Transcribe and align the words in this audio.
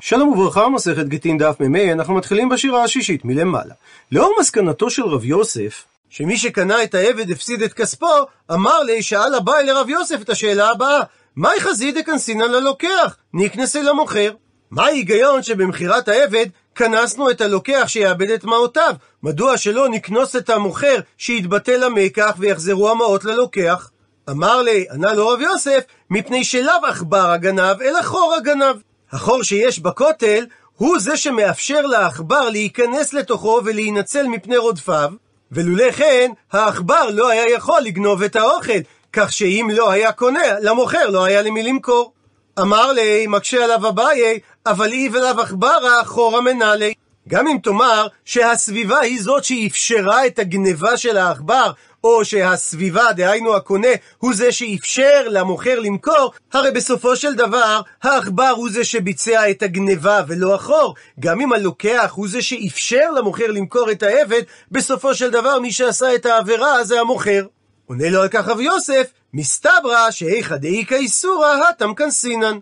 שלום 0.00 0.28
וברכה, 0.28 0.68
מסכת 0.68 1.06
גיטין 1.06 1.38
דף 1.38 1.56
מ"ה, 1.60 1.92
אנחנו 1.92 2.14
מתחילים 2.14 2.48
בשירה 2.48 2.84
השישית 2.84 3.24
מלמעלה. 3.24 3.74
לאור 4.12 4.34
מסקנתו 4.40 4.90
של 4.90 5.02
רב 5.02 5.24
יוסף, 5.24 5.84
שמי 6.08 6.36
שקנה 6.36 6.82
את 6.82 6.94
העבד 6.94 7.30
הפסיד 7.30 7.62
את 7.62 7.72
כספו, 7.72 8.06
אמר 8.52 8.82
לי, 8.82 9.02
שאל 9.02 9.34
הבאי 9.34 9.64
לרב 9.64 9.88
יוסף 9.88 10.20
את 10.22 10.28
השאלה 10.28 10.68
הבאה, 10.70 11.00
מהי 11.36 11.60
חזידה 11.60 12.02
כנסינן 12.02 12.50
ללוקח, 12.50 13.16
נקנסי 13.34 13.82
למוכר? 13.82 14.32
מה 14.70 14.84
ההיגיון 14.84 15.42
שבמכירת 15.42 16.08
העבד 16.08 16.46
כנסנו 16.74 17.30
את 17.30 17.40
הלוקח 17.40 17.84
שיאבד 17.86 18.30
את 18.30 18.44
מעותיו? 18.44 18.94
מדוע 19.22 19.56
שלא 19.56 19.88
נקנוס 19.88 20.36
את 20.36 20.50
המוכר 20.50 20.96
שיתבטל 21.18 21.84
המקח 21.84 22.34
ויחזרו 22.38 22.90
המעות 22.90 23.24
ללוקח? 23.24 23.90
אמר 24.30 24.62
לי, 24.62 24.86
ענה 24.92 25.14
לו 25.14 25.28
רב 25.28 25.40
יוסף, 25.40 25.80
מפני 26.10 26.44
שלאו 26.44 26.86
עכבר 26.86 27.30
הגנב, 27.30 27.82
אלא 27.82 28.02
חור 28.02 28.34
הגנב. 28.34 28.76
החור 29.12 29.42
שיש 29.42 29.78
בכותל, 29.78 30.46
הוא 30.76 30.98
זה 30.98 31.16
שמאפשר 31.16 31.80
לעכבר 31.80 32.48
להיכנס 32.50 33.14
לתוכו 33.14 33.60
ולהינצל 33.64 34.26
מפני 34.26 34.56
רודפיו, 34.56 35.10
ולולא 35.52 35.90
כן, 35.90 36.30
העכבר 36.52 37.10
לא 37.10 37.28
היה 37.28 37.50
יכול 37.50 37.80
לגנוב 37.80 38.22
את 38.22 38.36
האוכל, 38.36 38.78
כך 39.12 39.32
שאם 39.32 39.68
לא 39.72 39.90
היה 39.90 40.12
קונה, 40.12 40.60
למוכר 40.60 41.10
לא 41.10 41.24
היה 41.24 41.42
למי 41.42 41.62
למכור. 41.62 42.12
אמר 42.60 42.92
לי, 42.92 43.26
מקשה 43.26 43.64
עליו 43.64 43.88
אביי, 43.88 44.38
אבל 44.66 44.92
אי 44.92 45.08
ולאו 45.12 45.40
עכברה 45.40 46.04
חורא 46.04 46.40
מנהלי. 46.40 46.94
גם 47.28 47.46
אם 47.46 47.56
תאמר 47.62 48.06
שהסביבה 48.24 48.98
היא 48.98 49.22
זאת 49.22 49.44
שאפשרה 49.44 50.26
את 50.26 50.38
הגניבה 50.38 50.96
של 50.96 51.16
העכבר, 51.16 51.72
או 52.04 52.24
שהסביבה, 52.24 53.12
דהיינו 53.12 53.56
הקונה, 53.56 53.88
הוא 54.18 54.34
זה 54.34 54.52
שאפשר 54.52 55.28
למוכר 55.28 55.80
למכור, 55.80 56.32
הרי 56.52 56.70
בסופו 56.70 57.16
של 57.16 57.34
דבר, 57.34 57.80
העכבר 58.02 58.52
הוא 58.56 58.70
זה 58.70 58.84
שביצע 58.84 59.50
את 59.50 59.62
הגניבה 59.62 60.22
ולא 60.28 60.54
החור. 60.54 60.94
גם 61.20 61.40
אם 61.40 61.52
הלוקח 61.52 62.12
הוא 62.14 62.28
זה 62.28 62.42
שאפשר 62.42 63.10
למוכר 63.10 63.50
למכור 63.50 63.90
את 63.90 64.02
העבד, 64.02 64.42
בסופו 64.70 65.14
של 65.14 65.30
דבר 65.30 65.58
מי 65.58 65.72
שעשה 65.72 66.14
את 66.14 66.26
העבירה 66.26 66.84
זה 66.84 67.00
המוכר. 67.00 67.46
עונה 67.86 68.10
לו 68.10 68.22
על 68.22 68.28
כך 68.28 68.48
רב 68.48 68.60
יוסף, 68.60 69.06
מסתברא 69.34 70.10
שאיכא 70.10 70.56
דאיכא 70.56 70.94
איסורא 70.94 71.48
התם 71.68 71.94
כנסינן. 71.94 72.58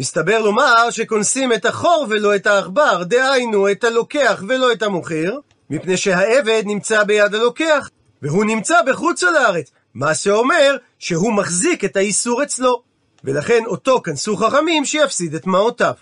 מסתבר 0.00 0.42
לומר 0.42 0.90
שכונסים 0.90 1.52
את 1.52 1.66
החור 1.66 2.06
ולא 2.08 2.36
את 2.36 2.46
העכבר, 2.46 3.02
דהיינו 3.02 3.70
את 3.70 3.84
הלוקח 3.84 4.42
ולא 4.48 4.72
את 4.72 4.82
המוכר, 4.82 5.38
מפני 5.70 5.96
שהעבד 5.96 6.62
נמצא 6.66 7.04
ביד 7.04 7.34
הלוקח, 7.34 7.90
והוא 8.22 8.44
נמצא 8.44 8.82
בחוץ 8.86 9.22
לארץ, 9.22 9.70
מה 9.94 10.14
שאומר 10.14 10.76
שהוא 10.98 11.32
מחזיק 11.32 11.84
את 11.84 11.96
האיסור 11.96 12.42
אצלו, 12.42 12.82
ולכן 13.24 13.62
אותו 13.66 14.00
כנסו 14.04 14.36
חכמים 14.36 14.84
שיפסיד 14.84 15.34
את 15.34 15.46
מעותיו. 15.46 15.92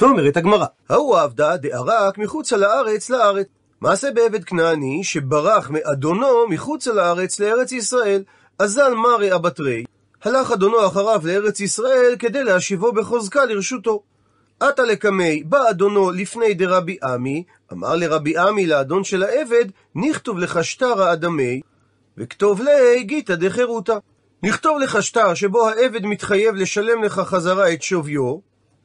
ואומרת 0.00 0.36
הגמרא, 0.36 0.66
ההוא 0.88 1.18
עבדה 1.18 1.56
דערק 1.56 2.18
מחוץ 2.18 2.52
לארץ 2.52 3.10
לארץ. 3.10 3.46
מעשה 3.80 4.10
בעבד 4.10 4.44
כנעני 4.44 5.04
שברח 5.04 5.70
מאדונו 5.70 6.48
מחוץ 6.48 6.86
לארץ 6.86 7.40
לארץ 7.40 7.72
ישראל, 7.72 8.22
אזל 8.58 8.94
מרי 8.94 9.34
אבטרי, 9.34 9.84
הלך 10.24 10.52
אדונו 10.52 10.86
אחריו 10.86 11.20
לארץ 11.24 11.60
ישראל 11.60 12.16
כדי 12.18 12.44
להשיבו 12.44 12.92
בחוזקה 12.92 13.44
לרשותו. 13.44 14.02
עתה 14.60 14.82
לקמי, 14.82 15.42
בא 15.44 15.70
אדונו 15.70 16.10
לפני 16.10 16.54
דרבי 16.54 16.96
עמי, 17.02 17.44
אמר 17.72 17.96
לרבי 17.96 18.38
עמי 18.38 18.66
לאדון 18.66 19.04
של 19.04 19.22
העבד, 19.22 19.64
נכתוב 19.94 20.38
לך 20.38 20.64
שטרה 20.64 21.12
אדמי, 21.12 21.60
וכתוב 22.18 22.62
לי 22.62 23.04
גיתא 23.04 23.34
דחירותא. 23.34 23.96
נכתוב 24.42 24.78
לך 24.78 25.02
שטר 25.02 25.34
שבו 25.34 25.68
העבד 25.68 26.06
מתחייב 26.06 26.54
לשלם 26.54 27.02
לך 27.02 27.20
חזרה 27.20 27.72
את 27.72 27.82
שוויו, 27.82 28.38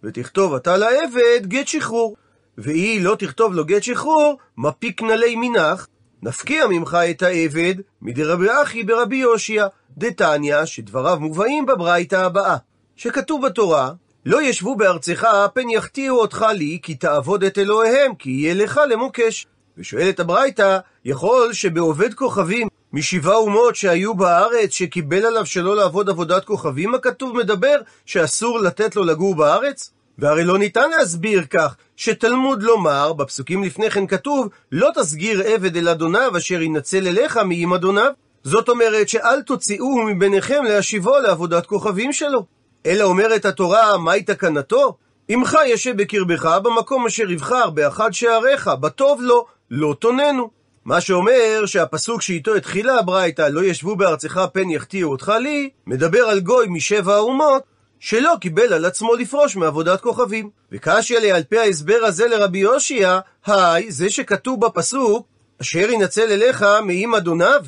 ותכתוב 0.03 0.53
אתה 0.53 0.77
לעבד 0.77 1.41
גט 1.41 1.67
שחרור. 1.67 2.15
והיא 2.57 3.01
לא 3.01 3.15
תכתוב 3.19 3.53
לו 3.53 3.65
גט 3.65 3.83
שחרור, 3.83 4.37
מפיק 4.57 5.01
נלי 5.01 5.35
מנח, 5.35 5.87
נפקיע 6.23 6.67
ממך 6.67 6.97
את 7.09 7.21
העבד 7.21 7.75
מדרבי 8.01 8.47
אחי 8.63 8.83
ברבי 8.83 9.15
יושיע, 9.15 9.67
דתניא, 9.97 10.65
שדבריו 10.65 11.19
מובאים 11.19 11.65
בברייתא 11.65 12.15
הבאה, 12.15 12.55
שכתוב 12.95 13.45
בתורה, 13.45 13.91
לא 14.25 14.41
ישבו 14.41 14.75
בארצך, 14.75 15.27
פן 15.53 15.69
יחטיאו 15.69 16.15
אותך 16.15 16.45
לי, 16.53 16.79
כי 16.81 16.95
תעבוד 16.95 17.43
את 17.43 17.57
אלוהיהם, 17.57 18.15
כי 18.15 18.29
יהיה 18.29 18.53
לך 18.53 18.81
למוקש. 18.89 19.47
ושואלת 19.77 20.19
הברייתא, 20.19 20.77
יכול 21.05 21.53
שבעובד 21.53 22.13
כוכבים 22.13 22.67
משבעה 22.93 23.35
אומות 23.35 23.75
שהיו 23.75 24.13
בארץ, 24.13 24.71
שקיבל 24.71 25.25
עליו 25.25 25.45
שלא 25.45 25.75
לעבוד 25.75 26.09
עבודת 26.09 26.45
כוכבים, 26.45 26.95
הכתוב 26.95 27.37
מדבר 27.37 27.75
שאסור 28.05 28.59
לתת 28.59 28.95
לו 28.95 29.03
לגור 29.03 29.35
בארץ? 29.35 29.91
והרי 30.17 30.43
לא 30.43 30.57
ניתן 30.57 30.89
להסביר 30.89 31.43
כך, 31.49 31.75
שתלמוד 31.95 32.63
לומר, 32.63 33.13
בפסוקים 33.13 33.63
לפני 33.63 33.89
כן 33.89 34.07
כתוב, 34.07 34.49
לא 34.71 34.89
תסגיר 34.95 35.41
עבד 35.41 35.77
אל 35.77 35.89
אדוניו 35.89 36.37
אשר 36.37 36.61
ינצל 36.61 37.07
אליך 37.07 37.37
מעם 37.37 37.73
אדוניו. 37.73 38.11
זאת 38.47 38.69
אומרת 38.69 39.09
שאל 39.09 39.41
תוציאוהו 39.41 40.03
מביניכם 40.03 40.63
להשיבו 40.63 41.19
לעבודת 41.19 41.65
כוכבים 41.65 42.13
שלו. 42.13 42.45
אלא 42.85 43.03
אומרת 43.03 43.45
התורה, 43.45 43.97
מהי 43.97 44.23
תקנתו? 44.23 44.97
עמך 45.27 45.57
ישב 45.65 45.97
בקרבך 45.97 46.45
במקום 46.63 47.05
אשר 47.05 47.31
יבחר 47.31 47.69
באחד 47.69 48.13
שעריך, 48.13 48.67
בטוב 48.67 49.21
לו, 49.21 49.45
לא 49.71 49.95
תוננו. 49.99 50.49
מה 50.85 51.01
שאומר 51.01 51.65
שהפסוק 51.65 52.21
שאיתו 52.21 52.55
התחילה 52.55 52.99
הברייתא, 52.99 53.41
לא 53.41 53.63
ישבו 53.63 53.95
בארצך 53.95 54.45
פן 54.53 54.69
יחטיאו 54.69 55.09
אותך 55.11 55.31
לי, 55.39 55.69
מדבר 55.87 56.23
על 56.23 56.39
גוי 56.39 56.65
משבע 56.69 57.15
האומות, 57.15 57.63
שלא 57.99 58.33
קיבל 58.41 58.73
על 58.73 58.85
עצמו 58.85 59.15
לפרוש 59.15 59.55
מעבודת 59.55 60.01
כוכבים. 60.01 60.49
וקשיא 60.71 61.33
על 61.33 61.43
פי 61.43 61.59
ההסבר 61.59 61.99
הזה 62.03 62.27
לרבי 62.27 62.59
יושיע, 62.59 63.19
היי, 63.45 63.91
זה 63.91 64.09
שכתוב 64.09 64.65
בפסוק, 64.65 65.27
אשר 65.61 65.89
ינצל 65.89 66.31
אליך 66.31 66.65
מעם 66.83 67.15
אדוניו, 67.15 67.61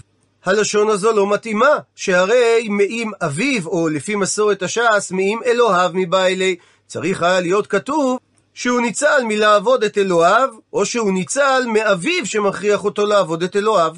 הלשון 0.45 0.89
הזו 0.89 1.11
לא 1.11 1.33
מתאימה, 1.33 1.77
שהרי 1.95 2.67
מעם 2.69 3.11
אביו, 3.21 3.67
או 3.67 3.89
לפי 3.89 4.15
מסורת 4.15 4.63
הש"ס, 4.63 5.11
מעם 5.11 5.39
אלוהיו 5.45 5.91
מבא 5.93 6.25
אלי. 6.25 6.55
צריך 6.87 7.23
היה 7.23 7.39
להיות 7.39 7.67
כתוב 7.67 8.19
שהוא 8.53 8.81
ניצל 8.81 9.23
מלעבוד 9.27 9.83
את 9.83 9.97
אלוהיו, 9.97 10.49
או 10.73 10.85
שהוא 10.85 11.13
ניצל 11.13 11.63
מאביו 11.73 12.25
שמכריח 12.25 12.85
אותו 12.85 13.05
לעבוד 13.05 13.43
את 13.43 13.55
אלוהיו. 13.55 13.95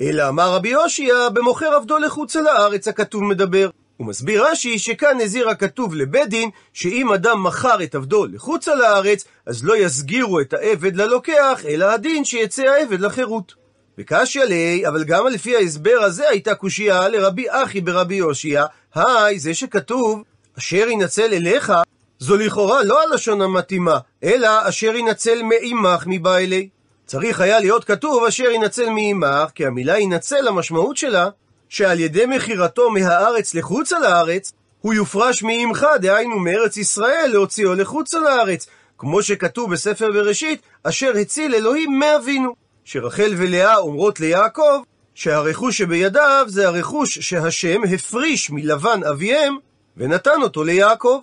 אלא 0.00 0.28
אמר 0.28 0.54
רבי 0.54 0.68
יושיע, 0.68 1.28
במוכר 1.28 1.74
עבדו 1.74 1.98
לחוץ 1.98 2.36
על 2.36 2.46
הארץ 2.46 2.88
הכתוב 2.88 3.24
מדבר. 3.24 3.70
הוא 3.96 4.06
מסביר 4.06 4.46
רש"י 4.46 4.78
שכאן 4.78 5.20
הזהיר 5.20 5.48
הכתוב 5.48 5.94
לבית 5.94 6.28
דין, 6.28 6.50
שאם 6.72 7.12
אדם 7.12 7.42
מכר 7.42 7.82
את 7.82 7.94
עבדו 7.94 8.26
לחוץ 8.26 8.68
על 8.68 8.82
הארץ, 8.82 9.24
אז 9.46 9.64
לא 9.64 9.76
יסגירו 9.76 10.40
את 10.40 10.52
העבד 10.52 10.96
ללוקח, 10.96 11.60
אלא 11.68 11.84
הדין 11.84 12.24
שיצא 12.24 12.62
העבד 12.62 13.00
לחירות. 13.00 13.65
וקשיא 13.98 14.44
לי, 14.44 14.88
אבל 14.88 15.04
גם 15.04 15.26
לפי 15.26 15.56
ההסבר 15.56 15.98
הזה 16.02 16.28
הייתה 16.28 16.54
קושייה 16.54 17.08
לרבי 17.08 17.46
אחי 17.48 17.80
ברבי 17.80 18.14
יושיע, 18.14 18.64
היי, 18.94 19.38
זה 19.38 19.54
שכתוב, 19.54 20.22
אשר 20.58 20.88
ינצל 20.88 21.34
אליך, 21.34 21.72
זו 22.18 22.36
לכאורה 22.36 22.84
לא 22.84 23.02
הלשון 23.02 23.42
המתאימה, 23.42 23.98
אלא 24.24 24.68
אשר 24.68 24.96
ינצל 24.96 25.42
מעמך 25.42 26.04
מבא 26.06 26.36
אלי. 26.36 26.68
צריך 27.06 27.40
היה 27.40 27.60
להיות 27.60 27.84
כתוב 27.84 28.24
אשר 28.24 28.50
ינצל 28.50 28.88
מעמך, 28.88 29.50
כי 29.54 29.66
המילה 29.66 29.98
ינצל, 29.98 30.48
המשמעות 30.48 30.96
שלה, 30.96 31.28
שעל 31.68 32.00
ידי 32.00 32.26
מכירתו 32.26 32.90
מהארץ 32.90 33.54
לחוץ 33.54 33.92
על 33.92 34.04
הארץ, 34.04 34.52
הוא 34.80 34.94
יופרש 34.94 35.42
מעמך, 35.42 35.86
דהיינו 36.00 36.38
מארץ 36.38 36.76
ישראל, 36.76 37.30
להוציאו 37.32 37.74
לחוץ 37.74 38.14
על 38.14 38.26
הארץ, 38.26 38.66
כמו 38.98 39.22
שכתוב 39.22 39.72
בספר 39.72 40.12
בראשית, 40.12 40.60
אשר 40.82 41.12
הציל 41.20 41.54
אלוהים 41.54 41.98
מאבינו. 41.98 42.65
שרחל 42.86 43.34
ולאה 43.36 43.76
אומרות 43.76 44.20
ליעקב, 44.20 44.82
שהרכוש 45.14 45.78
שבידיו 45.78 46.44
זה 46.48 46.68
הרכוש 46.68 47.18
שהשם 47.18 47.80
הפריש 47.94 48.50
מלבן 48.50 49.00
אביהם, 49.10 49.56
ונתן 49.96 50.42
אותו 50.42 50.64
ליעקב. 50.64 51.20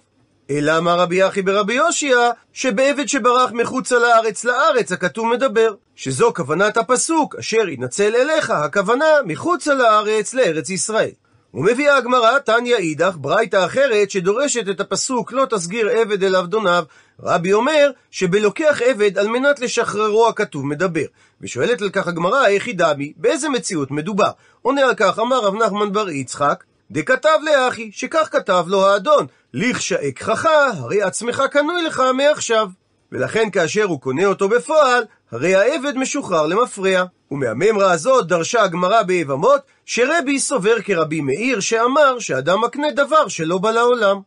אלא 0.50 0.78
אמר 0.78 1.00
רבי 1.00 1.28
אחי 1.28 1.42
ברבי 1.42 1.74
יושיע, 1.74 2.18
שבעבד 2.54 3.08
שברח 3.08 3.52
מחוצה 3.52 4.00
לארץ 4.00 4.44
לארץ 4.44 4.92
הכתוב 4.92 5.28
מדבר, 5.28 5.74
שזו 5.96 6.34
כוונת 6.36 6.78
הפסוק, 6.78 7.36
אשר 7.36 7.70
ינצל 7.70 8.16
אליך, 8.16 8.50
הכוונה 8.50 9.06
מחוצה 9.26 9.74
לארץ 9.74 10.34
לארץ 10.34 10.70
ישראל. 10.70 11.12
ומביאה 11.54 11.98
הגמרא 11.98 12.40
תניא 12.40 12.76
אידך, 12.76 13.16
ברייתא 13.18 13.66
אחרת, 13.66 14.12
שדורשת 14.12 14.70
את 14.70 14.80
הפסוק 14.80 15.32
לא 15.32 15.46
תסגיר 15.50 15.90
עבד 15.90 16.24
אל 16.24 16.36
עבדוניו. 16.36 16.84
רבי 17.20 17.54
אומר 17.54 17.92
שבלוקח 18.12 18.82
עבד 18.86 19.18
על 19.18 19.28
מנת 19.28 19.60
לשחררו 19.60 20.28
הכתוב 20.28 20.66
מדבר. 20.66 21.06
ושואלת 21.42 21.82
על 21.82 21.90
כך 21.90 22.08
הגמרא, 22.08 22.40
היא 22.42 22.76
דמי, 22.76 23.14
באיזה 23.18 23.50
מציאות 23.50 23.92
מדובר? 23.92 24.32
עונה 24.62 24.82
על 24.82 24.96
כך, 24.96 25.20
אמר 25.20 25.40
רב 25.40 25.56
נחמן 25.56 25.92
בר 25.92 26.10
יצחק, 26.10 26.64
דכתב 26.92 27.40
לאחי, 27.44 27.90
שכך 27.94 28.30
כתב 28.32 28.66
לו 28.68 28.88
האדון, 28.88 29.28
לכשאקחך, 29.54 30.46
הרי 30.78 31.02
עצמך 31.02 31.44
קנוי 31.52 31.84
לך 31.84 32.04
מעכשיו. 32.14 32.68
ולכן 33.12 33.50
כאשר 33.50 33.84
הוא 33.84 34.02
קונה 34.02 34.26
אותו 34.26 34.50
בפועל, 34.50 35.04
הרי 35.32 35.56
העבד 35.56 35.98
משוחרר 35.98 36.48
למפרע. 36.48 37.04
ומהממרה 37.32 37.92
הזאת 37.92 38.28
דרשה 38.28 38.64
הגמרא 38.64 39.02
ביבמות, 39.02 39.62
שרבי 39.86 40.40
סובר 40.40 40.82
כרבי 40.82 41.22
מאיר, 41.22 41.60
שאמר 41.60 42.20
שאדם 42.20 42.62
מקנה 42.62 42.92
דבר 42.92 43.28
שלא 43.28 43.58
בא 43.58 43.72
לעולם. 43.72 44.20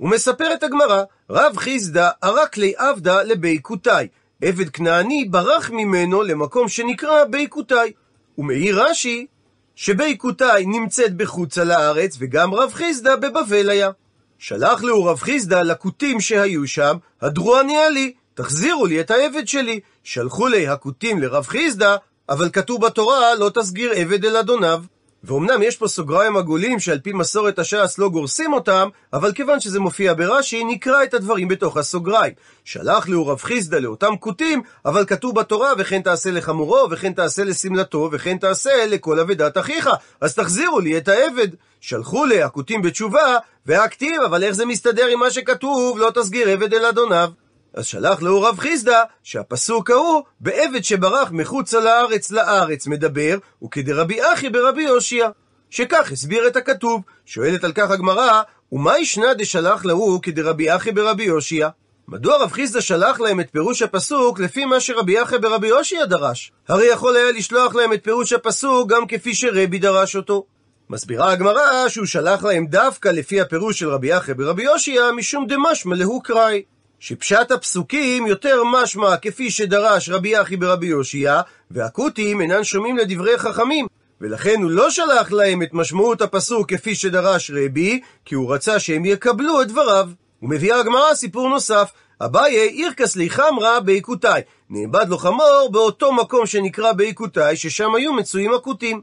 ומספרת 0.00 0.62
הגמרא, 0.62 1.02
רב 1.30 1.56
חיסדא 1.56 2.10
ערק 2.22 2.56
לי 2.56 2.72
עבדה 2.76 3.22
לבי 3.22 3.58
קוטאי. 3.58 4.08
עבד 4.42 4.68
כנעני 4.68 5.24
ברח 5.24 5.70
ממנו 5.70 6.22
למקום 6.22 6.68
שנקרא 6.68 7.24
בי 7.24 7.46
קוטאי. 7.46 7.92
ומעיר 8.38 8.82
רש"י 8.82 9.26
שבי 9.74 10.16
קוטאי 10.16 10.66
נמצאת 10.66 11.16
בחוצה 11.16 11.64
לארץ, 11.64 12.16
וגם 12.18 12.54
רב 12.54 12.72
חיסדא 12.72 13.16
בבבל 13.16 13.70
היה. 13.70 13.90
שלח 14.38 14.82
לו 14.82 15.04
רב 15.04 15.18
חיסדא 15.18 15.62
לכותים 15.62 16.20
שהיו 16.20 16.66
שם, 16.66 16.96
הדרו 17.20 17.56
עניה 17.56 17.90
לי, 17.90 18.12
תחזירו 18.34 18.86
לי 18.86 19.00
את 19.00 19.10
העבד 19.10 19.48
שלי. 19.48 19.80
שלחו 20.04 20.48
לי 20.48 20.68
הכותים 20.68 21.18
לרב 21.18 21.46
חיסדא, 21.46 21.96
אבל 22.28 22.50
כתוב 22.50 22.86
בתורה 22.86 23.34
לא 23.34 23.50
תסגיר 23.54 23.92
עבד 23.92 24.24
אל 24.24 24.36
אדוניו. 24.36 24.84
ואומנם 25.24 25.62
יש 25.62 25.76
פה 25.76 25.88
סוגריים 25.88 26.36
עגולים 26.36 26.80
שעל 26.80 26.98
פי 26.98 27.12
מסורת 27.12 27.58
הש"ס 27.58 27.98
לא 27.98 28.08
גורסים 28.08 28.52
אותם, 28.52 28.88
אבל 29.12 29.32
כיוון 29.32 29.60
שזה 29.60 29.80
מופיע 29.80 30.14
ברש"י, 30.14 30.64
נקרא 30.64 31.04
את 31.04 31.14
הדברים 31.14 31.48
בתוך 31.48 31.76
הסוגריים. 31.76 32.32
שלח 32.64 33.08
לו 33.08 33.26
רב 33.26 33.38
חיסדא 33.38 33.78
לאותם 33.78 34.16
כותים, 34.20 34.62
אבל 34.84 35.04
כתוב 35.06 35.34
בתורה, 35.34 35.72
וכן 35.78 36.02
תעשה 36.02 36.30
לחמורו, 36.30 36.86
וכן 36.90 37.12
תעשה 37.12 37.44
לשמלתו, 37.44 38.08
וכן 38.12 38.38
תעשה 38.38 38.86
לכל 38.86 39.20
אבדת 39.20 39.58
אחיך. 39.58 39.90
אז 40.20 40.34
תחזירו 40.34 40.80
לי 40.80 40.98
את 40.98 41.08
העבד. 41.08 41.48
שלחו 41.80 42.24
לי 42.24 42.42
הכותים 42.42 42.82
בתשובה, 42.82 43.36
והכתיב, 43.66 44.22
אבל 44.22 44.44
איך 44.44 44.52
זה 44.52 44.66
מסתדר 44.66 45.06
עם 45.06 45.18
מה 45.18 45.30
שכתוב, 45.30 45.98
לא 45.98 46.10
תסגיר 46.14 46.48
עבד 46.48 46.74
אל 46.74 46.84
אדוניו. 46.84 47.30
אז 47.74 47.86
שלח 47.86 48.22
לו 48.22 48.42
רב 48.42 48.58
חיסדא, 48.58 49.02
שהפסוק 49.22 49.90
ההוא, 49.90 50.22
בעבד 50.40 50.84
שברח 50.84 51.30
מחוצה 51.32 51.80
לארץ 51.80 52.30
לארץ 52.30 52.86
מדבר, 52.86 53.38
וכדרבי 53.64 54.18
אחי 54.32 54.50
ברבי 54.50 54.82
יושיע. 54.82 55.28
שכך 55.70 56.12
הסביר 56.12 56.46
את 56.46 56.56
הכתוב. 56.56 57.02
שואלת 57.26 57.64
על 57.64 57.72
כך 57.72 57.90
הגמרא, 57.90 58.42
ומה 58.72 58.98
ישנה 58.98 59.34
דשלח 59.34 59.84
להוא 59.84 60.22
כדרבי 60.22 60.76
אחי 60.76 60.92
ברבי 60.92 61.24
יושיע? 61.24 61.68
מדוע 62.08 62.42
רב 62.42 62.52
חיסדא 62.52 62.80
שלח 62.80 63.20
להם 63.20 63.40
את 63.40 63.50
פירוש 63.52 63.82
הפסוק 63.82 64.40
לפי 64.40 64.64
מה 64.64 64.80
שרבי 64.80 65.22
אחי 65.22 65.38
ברבי 65.38 65.68
יושיע 65.68 66.04
דרש? 66.04 66.52
הרי 66.68 66.86
יכול 66.86 67.16
היה 67.16 67.32
לשלוח 67.32 67.74
להם 67.74 67.92
את 67.92 68.04
פירוש 68.04 68.32
הפסוק 68.32 68.90
גם 68.90 69.06
כפי 69.06 69.34
שרבי 69.34 69.78
דרש 69.78 70.16
אותו. 70.16 70.44
מסבירה 70.90 71.32
הגמרא 71.32 71.88
שהוא 71.88 72.06
שלח 72.06 72.44
להם 72.44 72.66
דווקא 72.66 73.08
לפי 73.08 73.40
הפירוש 73.40 73.78
של 73.78 73.88
רבי 73.88 74.16
אחי 74.16 74.34
ברבי 74.34 74.62
יושיע 74.62 75.10
משום 75.16 75.46
דמשמע 75.46 75.96
להו 75.96 76.22
קראי. 76.22 76.62
שפשט 77.00 77.50
הפסוקים 77.50 78.26
יותר 78.26 78.62
משמע 78.64 79.16
כפי 79.16 79.50
שדרש 79.50 80.08
רבי 80.08 80.40
אחי 80.40 80.56
ברבי 80.56 80.86
יושיע, 80.86 81.40
והכותים 81.70 82.40
אינן 82.40 82.64
שומעים 82.64 82.96
לדברי 82.96 83.38
חכמים. 83.38 83.86
ולכן 84.20 84.62
הוא 84.62 84.70
לא 84.70 84.90
שלח 84.90 85.32
להם 85.32 85.62
את 85.62 85.68
משמעות 85.72 86.22
הפסוק 86.22 86.74
כפי 86.74 86.94
שדרש 86.94 87.50
רבי, 87.50 88.00
כי 88.24 88.34
הוא 88.34 88.54
רצה 88.54 88.78
שהם 88.78 89.04
יקבלו 89.04 89.62
את 89.62 89.68
דבריו. 89.68 90.08
ומביאה 90.42 90.80
הגמרא 90.80 91.14
סיפור 91.14 91.48
נוסף, 91.48 91.90
אביי 92.20 92.56
אירקס 92.56 93.16
לי 93.16 93.30
חמרה 93.30 93.80
בעיקותיי. 93.80 94.42
נאבד 94.70 95.08
לו 95.08 95.18
חמור 95.18 95.68
באותו 95.72 96.12
מקום 96.12 96.46
שנקרא 96.46 96.92
בעיקותיי, 96.92 97.56
ששם 97.56 97.94
היו 97.94 98.12
מצויים 98.12 98.54
הכותים. 98.54 99.00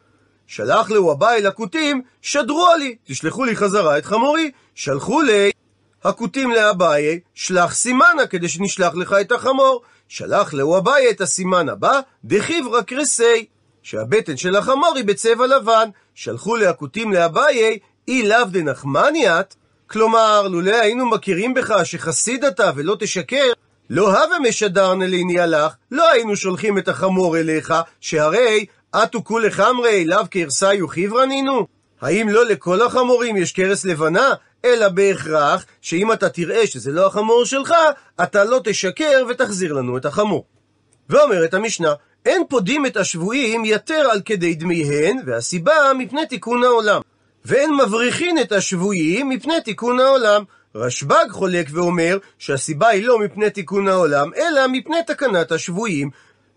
שלח 0.47 0.91
לו 0.91 1.11
אביי 1.11 1.41
לכותים, 1.41 2.01
שדרו 2.21 2.67
לי, 2.79 2.95
תשלחו 3.03 3.43
לי 3.43 3.55
חזרה 3.55 3.97
את 3.97 4.05
חמורי. 4.05 4.51
שלחו 4.75 5.21
לי 5.21 5.51
הכותים 6.05 6.51
לאביי, 6.51 7.19
שלח 7.33 7.73
סימנה 7.73 8.27
כדי 8.29 8.49
שנשלח 8.49 8.95
לך 8.95 9.15
את 9.21 9.31
החמור. 9.31 9.81
שלח 10.07 10.53
לו 10.53 10.77
אביי 10.77 11.09
את 11.09 11.21
הסימן 11.21 11.69
הבא, 11.69 11.99
דחיברה 12.25 12.83
קרסי, 12.83 13.45
שהבטן 13.83 14.37
של 14.37 14.55
החמור 14.55 14.93
היא 14.95 15.05
בצבע 15.05 15.47
לבן. 15.47 15.89
שלחו 16.15 16.55
להכותים 16.55 17.13
לאביי, 17.13 17.79
אי 18.07 18.27
לאו 18.27 18.45
דנחמניית, 18.51 19.55
כלומר, 19.87 20.47
לולא 20.47 20.75
היינו 20.75 21.05
מכירים 21.05 21.53
בך 21.53 21.73
שחסיד 21.83 22.45
אתה 22.45 22.71
ולא 22.75 22.95
תשקר, 22.99 23.51
לא 23.89 24.07
הווה 24.07 24.39
משדרנה 24.39 25.07
לעני 25.07 25.35
לך, 25.47 25.73
לא 25.91 26.11
היינו 26.11 26.35
שולחים 26.35 26.77
את 26.77 26.87
החמור 26.87 27.37
אליך, 27.37 27.73
שהרי 28.01 28.65
אטו 29.03 29.23
כולי 29.23 29.51
חמרי, 29.51 30.05
לאו 30.05 30.23
כרסאיו 30.31 30.87
חיברנינו? 30.87 31.67
האם 32.01 32.29
לא 32.29 32.45
לכל 32.45 32.81
החמורים 32.81 33.37
יש 33.37 33.51
קרס 33.51 33.85
לבנה? 33.85 34.29
אלא 34.65 34.89
בהכרח 34.89 35.65
שאם 35.81 36.11
אתה 36.11 36.29
תראה 36.29 36.67
שזה 36.67 36.91
לא 36.91 37.07
החמור 37.07 37.45
שלך, 37.45 37.73
אתה 38.23 38.43
לא 38.43 38.61
תשקר 38.63 39.25
ותחזיר 39.29 39.73
לנו 39.73 39.97
את 39.97 40.05
החמור. 40.05 40.45
ואומרת 41.09 41.53
המשנה, 41.53 41.93
אין 42.25 42.43
פודים 42.49 42.85
את 42.85 42.97
השבויים 42.97 43.65
יתר 43.65 44.07
על 44.11 44.21
כדי 44.25 44.55
דמיהן, 44.55 45.17
והסיבה 45.25 45.73
מפני 45.97 46.25
תיקון 46.25 46.63
העולם. 46.63 47.01
ואין 47.45 47.73
מבריחין 47.73 48.39
את 48.39 48.51
השבויים 48.51 49.29
מפני 49.29 49.61
תיקון 49.61 49.99
העולם. 49.99 50.43
רשב"ג 50.75 51.25
חולק 51.31 51.67
ואומר 51.71 52.17
שהסיבה 52.39 52.87
היא 52.87 53.05
לא 53.05 53.19
מפני 53.19 53.49
תיקון 53.49 53.87
העולם, 53.87 54.33
אלא 54.33 54.67
מפני 54.67 54.97
תקנת 55.07 55.51
השבויים. 55.51 56.09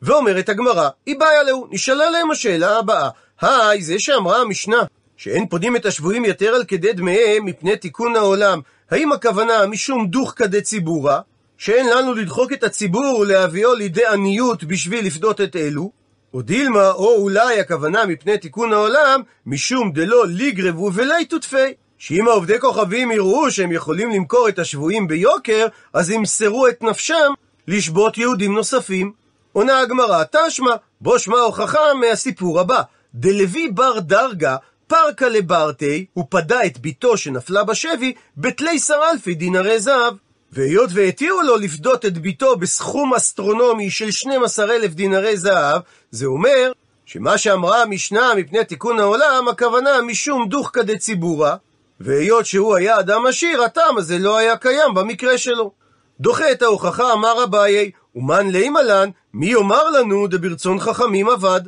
ואומרת 0.03 0.49
הגמרא, 0.49 0.89
איבעיא 1.07 1.43
להו, 1.43 1.67
נשאלה 1.71 2.11
להם 2.11 2.31
השאלה 2.31 2.79
הבאה, 2.79 3.09
האי, 3.41 3.83
זה 3.83 3.99
שאמרה 3.99 4.41
המשנה, 4.41 4.83
שאין 5.19 5.47
פודים 5.47 5.77
את 5.77 5.87
השבויים 5.87 6.25
יתר 6.25 6.55
על 6.55 6.65
כדי 6.65 6.93
דמיהם 6.93 7.45
מפני 7.45 7.77
תיקון 7.77 8.17
העולם, 8.17 8.61
האם 8.91 9.13
הכוונה 9.13 9.67
משום 9.67 10.07
דוחקא 10.07 10.47
דציבורא, 10.47 11.19
שאין 11.59 11.87
לנו 11.89 12.15
לדחוק 12.15 12.53
את 12.53 12.65
הציבור 12.65 13.19
ולהביאו 13.19 13.75
לידי 13.75 14.07
עניות 14.07 14.65
בשביל 14.65 15.07
לפדות 15.07 15.41
את 15.41 15.57
אלו, 15.57 15.91
או 16.35 16.43
דילמה, 16.43 16.91
או 16.91 17.17
אולי 17.17 17.61
הכוונה 17.61 18.07
מפני 18.07 18.39
תיקון 18.39 18.73
העולם, 18.73 19.21
משום 19.47 19.93
דלא 19.93 20.27
ליגרבו 20.27 20.91
ולי 20.95 21.25
תותפי. 21.25 21.75
שאם 21.99 22.29
העובדי 22.29 22.61
כוכבים 22.61 23.11
יראו 23.11 23.51
שהם 23.51 23.73
יכולים 23.73 24.11
למכור 24.11 24.49
את 24.49 24.59
השבויים 24.59 25.09
ביוקר, 25.09 25.67
אז 25.93 26.11
ימסרו 26.11 26.69
את 26.69 26.83
נפשם 26.83 27.33
לשבות 27.69 28.19
יהודים 28.19 28.55
נוספים. 28.55 29.13
עונה 29.53 29.81
הגמרא, 29.81 30.25
תשמע, 30.33 30.71
בו 31.01 31.19
שמע 31.19 31.39
הוכחה 31.39 31.95
מהסיפור 32.01 32.61
הבא. 32.61 32.83
דלוי 33.15 33.69
בר 33.69 34.01
דרגה 34.01 34.57
פרקה 34.89 35.29
לברטי, 35.29 36.07
הוא 36.13 36.25
פדה 36.29 36.65
את 36.67 36.79
בתו 36.81 37.17
שנפלה 37.17 37.65
בשבי, 37.65 38.13
בתלי 38.37 38.79
שרלפי 38.79 39.35
דינרי 39.35 39.81
זהב. 39.81 40.15
והיות 40.53 40.91
והתירו 40.93 41.43
לו 41.43 41.57
לפדות 41.57 42.05
את 42.07 42.19
בתו 42.19 42.57
בסכום 42.57 43.15
אסטרונומי 43.15 43.91
של 43.91 44.11
12 44.11 44.75
אלף 44.75 44.95
דינרי 44.95 45.37
זהב, 45.37 45.81
זה 46.11 46.27
אומר 46.27 46.73
שמה 47.07 47.39
שאמרה 47.39 47.83
המשנה 47.83 48.35
מפני 48.37 48.65
תיקון 48.65 49.01
העולם, 49.01 49.49
הכוונה 49.49 50.03
משום 50.03 50.49
דוחקא 50.49 50.83
דציבורא, 50.83 51.55
והיות 52.01 52.47
שהוא 52.47 52.77
היה 52.77 53.01
אדם 53.01 53.27
עשיר, 53.27 53.63
הטעם 53.63 53.99
הזה 53.99 54.19
לא 54.19 54.37
היה 54.37 54.57
קיים 54.57 54.95
במקרה 54.95 55.39
שלו. 55.39 55.73
דוחה 56.21 56.53
את 56.53 56.63
ההוכחה 56.63 57.13
אמר 57.13 57.45
אביי, 57.45 57.91
ומן 58.15 58.49
לימה 58.51 58.83
לן, 58.83 59.11
מי 59.35 59.47
יאמר 59.47 59.91
לנו 59.91 60.27
דברצון 60.27 60.81
חכמים 60.81 61.29
אבד? 61.29 61.61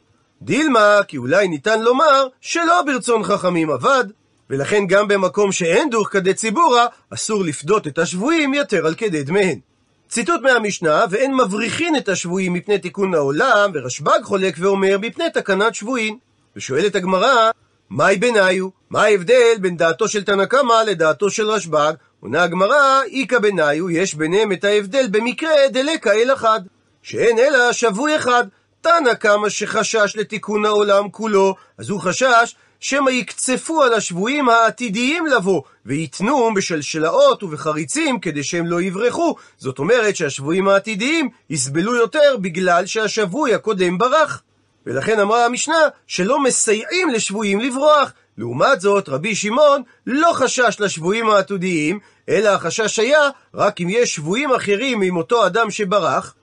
דילמה, 0.42 1.00
כי 1.08 1.16
אולי 1.16 1.48
ניתן 1.48 1.82
לומר 1.82 2.26
שלא 2.40 2.82
ברצון 2.82 3.22
חכמים 3.22 3.70
אבד, 3.70 4.04
ולכן 4.50 4.86
גם 4.86 5.08
במקום 5.08 5.52
שאין 5.52 5.90
דוך 5.90 6.08
כדי 6.08 6.34
ציבורה, 6.34 6.86
אסור 7.14 7.44
לפדות 7.44 7.86
את 7.86 7.98
השבויים 7.98 8.54
יתר 8.54 8.86
על 8.86 8.94
כדי 8.94 9.22
דמיהן. 9.22 9.58
ציטוט 10.08 10.40
מהמשנה, 10.42 11.04
ואין 11.10 11.34
מבריחין 11.34 11.96
את 11.96 12.08
השבויים 12.08 12.52
מפני 12.52 12.78
תיקון 12.78 13.14
העולם, 13.14 13.70
ורשב"ג 13.74 14.22
חולק 14.24 14.54
ואומר 14.58 14.98
מפני 14.98 15.30
תקנת 15.30 15.74
שבויים. 15.74 16.18
ושואלת 16.56 16.94
הגמרא, 16.94 17.50
מהי 17.90 18.16
ביניו? 18.16 18.68
מה 18.90 19.02
ההבדל 19.02 19.56
בין 19.60 19.76
דעתו 19.76 20.08
של 20.08 20.24
תנא 20.24 20.44
קמא 20.44 20.82
לדעתו 20.86 21.30
של 21.30 21.46
רשב"ג? 21.46 21.92
עונה 22.20 22.42
הגמרא, 22.42 23.02
איכא 23.12 23.38
ביניו, 23.38 23.90
יש 23.90 24.14
ביניהם 24.14 24.52
את 24.52 24.64
ההבדל 24.64 25.06
במקרה 25.10 25.50
דלקה 25.72 26.12
אל 26.12 26.32
אחד. 26.32 26.60
שאין 27.02 27.38
אלא 27.38 27.72
שבוי 27.72 28.16
אחד. 28.16 28.44
תנא 28.80 29.14
קמא 29.14 29.48
שחשש 29.48 30.16
לתיקון 30.16 30.64
העולם 30.64 31.10
כולו, 31.10 31.54
אז 31.78 31.90
הוא 31.90 32.00
חשש 32.00 32.54
שמא 32.80 33.10
יקצפו 33.10 33.82
על 33.82 33.94
השבויים 33.94 34.48
העתידיים 34.48 35.26
לבוא, 35.26 35.62
ויתנו 35.86 36.54
בשלשלאות 36.54 37.42
ובחריצים 37.42 38.20
כדי 38.20 38.44
שהם 38.44 38.66
לא 38.66 38.82
יברחו. 38.82 39.34
זאת 39.58 39.78
אומרת 39.78 40.16
שהשבויים 40.16 40.68
העתידיים 40.68 41.28
יסבלו 41.50 41.94
יותר 41.94 42.36
בגלל 42.40 42.86
שהשבוי 42.86 43.54
הקודם 43.54 43.98
ברח. 43.98 44.42
ולכן 44.86 45.20
אמרה 45.20 45.44
המשנה 45.44 45.78
שלא 46.06 46.42
מסייעים 46.42 47.10
לשבויים 47.10 47.60
לברוח. 47.60 48.12
לעומת 48.38 48.80
זאת, 48.80 49.08
רבי 49.08 49.34
שמעון 49.34 49.82
לא 50.06 50.32
חשש 50.34 50.76
לשבויים 50.80 51.30
העתידיים, 51.30 51.98
אלא 52.28 52.48
החשש 52.48 52.98
היה 52.98 53.28
רק 53.54 53.80
אם 53.80 53.88
יש 53.90 54.14
שבויים 54.14 54.52
אחרים 54.52 55.02
עם 55.02 55.16
אותו 55.16 55.46
אדם 55.46 55.70
שברח, 55.70 56.34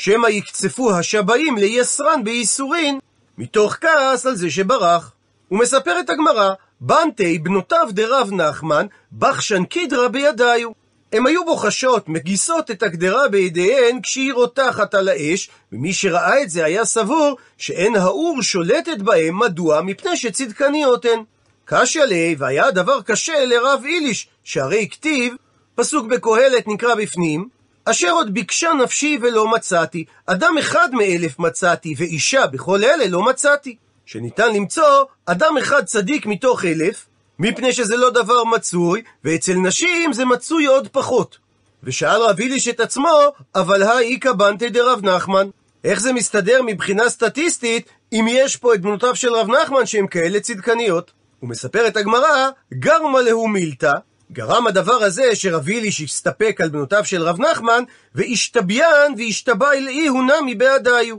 שמא 0.00 0.26
יקצפו 0.26 0.94
השבאים 0.94 1.56
לייסרן 1.56 2.24
בייסורין, 2.24 2.98
מתוך 3.38 3.76
כעס 3.80 4.26
על 4.26 4.36
זה 4.36 4.50
שברח. 4.50 5.12
ומספרת 5.50 6.10
הגמרא, 6.10 6.50
בנתיה, 6.80 7.38
בנותיו 7.38 7.88
דרב 7.90 8.32
נחמן, 8.32 8.86
בחשן 9.18 9.64
קידרא 9.64 10.08
בידייהו. 10.08 10.70
הם 11.12 11.26
היו 11.26 11.44
בוחשות, 11.44 12.08
מגיסות 12.08 12.70
את 12.70 12.82
הקדרה 12.82 13.28
בידיהן 13.28 14.00
כשהיא 14.02 14.32
רותחת 14.32 14.94
על 14.94 15.08
האש, 15.08 15.50
ומי 15.72 15.92
שראה 15.92 16.42
את 16.42 16.50
זה 16.50 16.64
היה 16.64 16.84
סבור 16.84 17.36
שאין 17.56 17.96
האור 17.96 18.42
שולטת 18.42 18.98
בהם, 18.98 19.38
מדוע? 19.38 19.80
מפני 19.80 20.16
שצדקניות 20.16 21.04
הן. 21.04 21.22
קשיא 21.64 22.02
ליה, 22.02 22.36
והיה 22.38 22.66
הדבר 22.66 23.02
קשה 23.02 23.44
לרב 23.44 23.82
איליש, 23.84 24.28
שהרי 24.44 24.88
כתיב, 24.90 25.34
פסוק 25.74 26.06
בקהלת 26.06 26.68
נקרא 26.68 26.94
בפנים, 26.94 27.48
אשר 27.90 28.10
עוד 28.10 28.34
ביקשה 28.34 28.72
נפשי 28.72 29.18
ולא 29.22 29.48
מצאתי, 29.48 30.04
אדם 30.26 30.58
אחד 30.58 30.88
מאלף 30.92 31.38
מצאתי, 31.38 31.94
ואישה 31.96 32.46
בכל 32.46 32.84
אלה 32.84 33.08
לא 33.08 33.22
מצאתי. 33.22 33.76
שניתן 34.06 34.54
למצוא 34.54 35.04
אדם 35.26 35.56
אחד 35.58 35.84
צדיק 35.84 36.26
מתוך 36.26 36.64
אלף, 36.64 37.06
מפני 37.38 37.72
שזה 37.72 37.96
לא 37.96 38.10
דבר 38.10 38.44
מצוי, 38.44 39.02
ואצל 39.24 39.54
נשים 39.54 40.12
זה 40.12 40.24
מצוי 40.24 40.66
עוד 40.66 40.88
פחות. 40.88 41.38
ושאל 41.82 42.22
רב 42.22 42.38
איליש 42.38 42.68
את 42.68 42.80
עצמו, 42.80 43.32
אבל 43.54 43.82
האיכא 43.82 44.32
בנטי 44.32 44.68
דרב 44.68 45.04
נחמן. 45.04 45.48
איך 45.84 46.00
זה 46.00 46.12
מסתדר 46.12 46.60
מבחינה 46.66 47.08
סטטיסטית, 47.08 47.88
אם 48.12 48.26
יש 48.28 48.56
פה 48.56 48.74
את 48.74 48.80
בנותיו 48.80 49.16
של 49.16 49.34
רב 49.34 49.50
נחמן 49.50 49.86
שהן 49.86 50.06
כאלה 50.06 50.40
צדקניות? 50.40 51.10
ומספרת 51.42 51.96
הגמרא, 51.96 52.50
גרמה 52.74 53.20
להו 53.20 53.48
מילתא, 53.48 53.92
גרם 54.32 54.66
הדבר 54.66 55.02
הזה 55.04 55.34
שרב 55.34 55.68
איליש 55.68 56.00
הסתפק 56.00 56.60
על 56.60 56.68
בנותיו 56.68 57.04
של 57.04 57.22
רב 57.22 57.40
נחמן, 57.40 57.82
והשתביין 58.14 59.14
והשתבע 59.18 59.72
אלאי 59.72 60.06
הוא 60.06 60.22
נמי 60.22 60.54
בעדיו. 60.54 61.16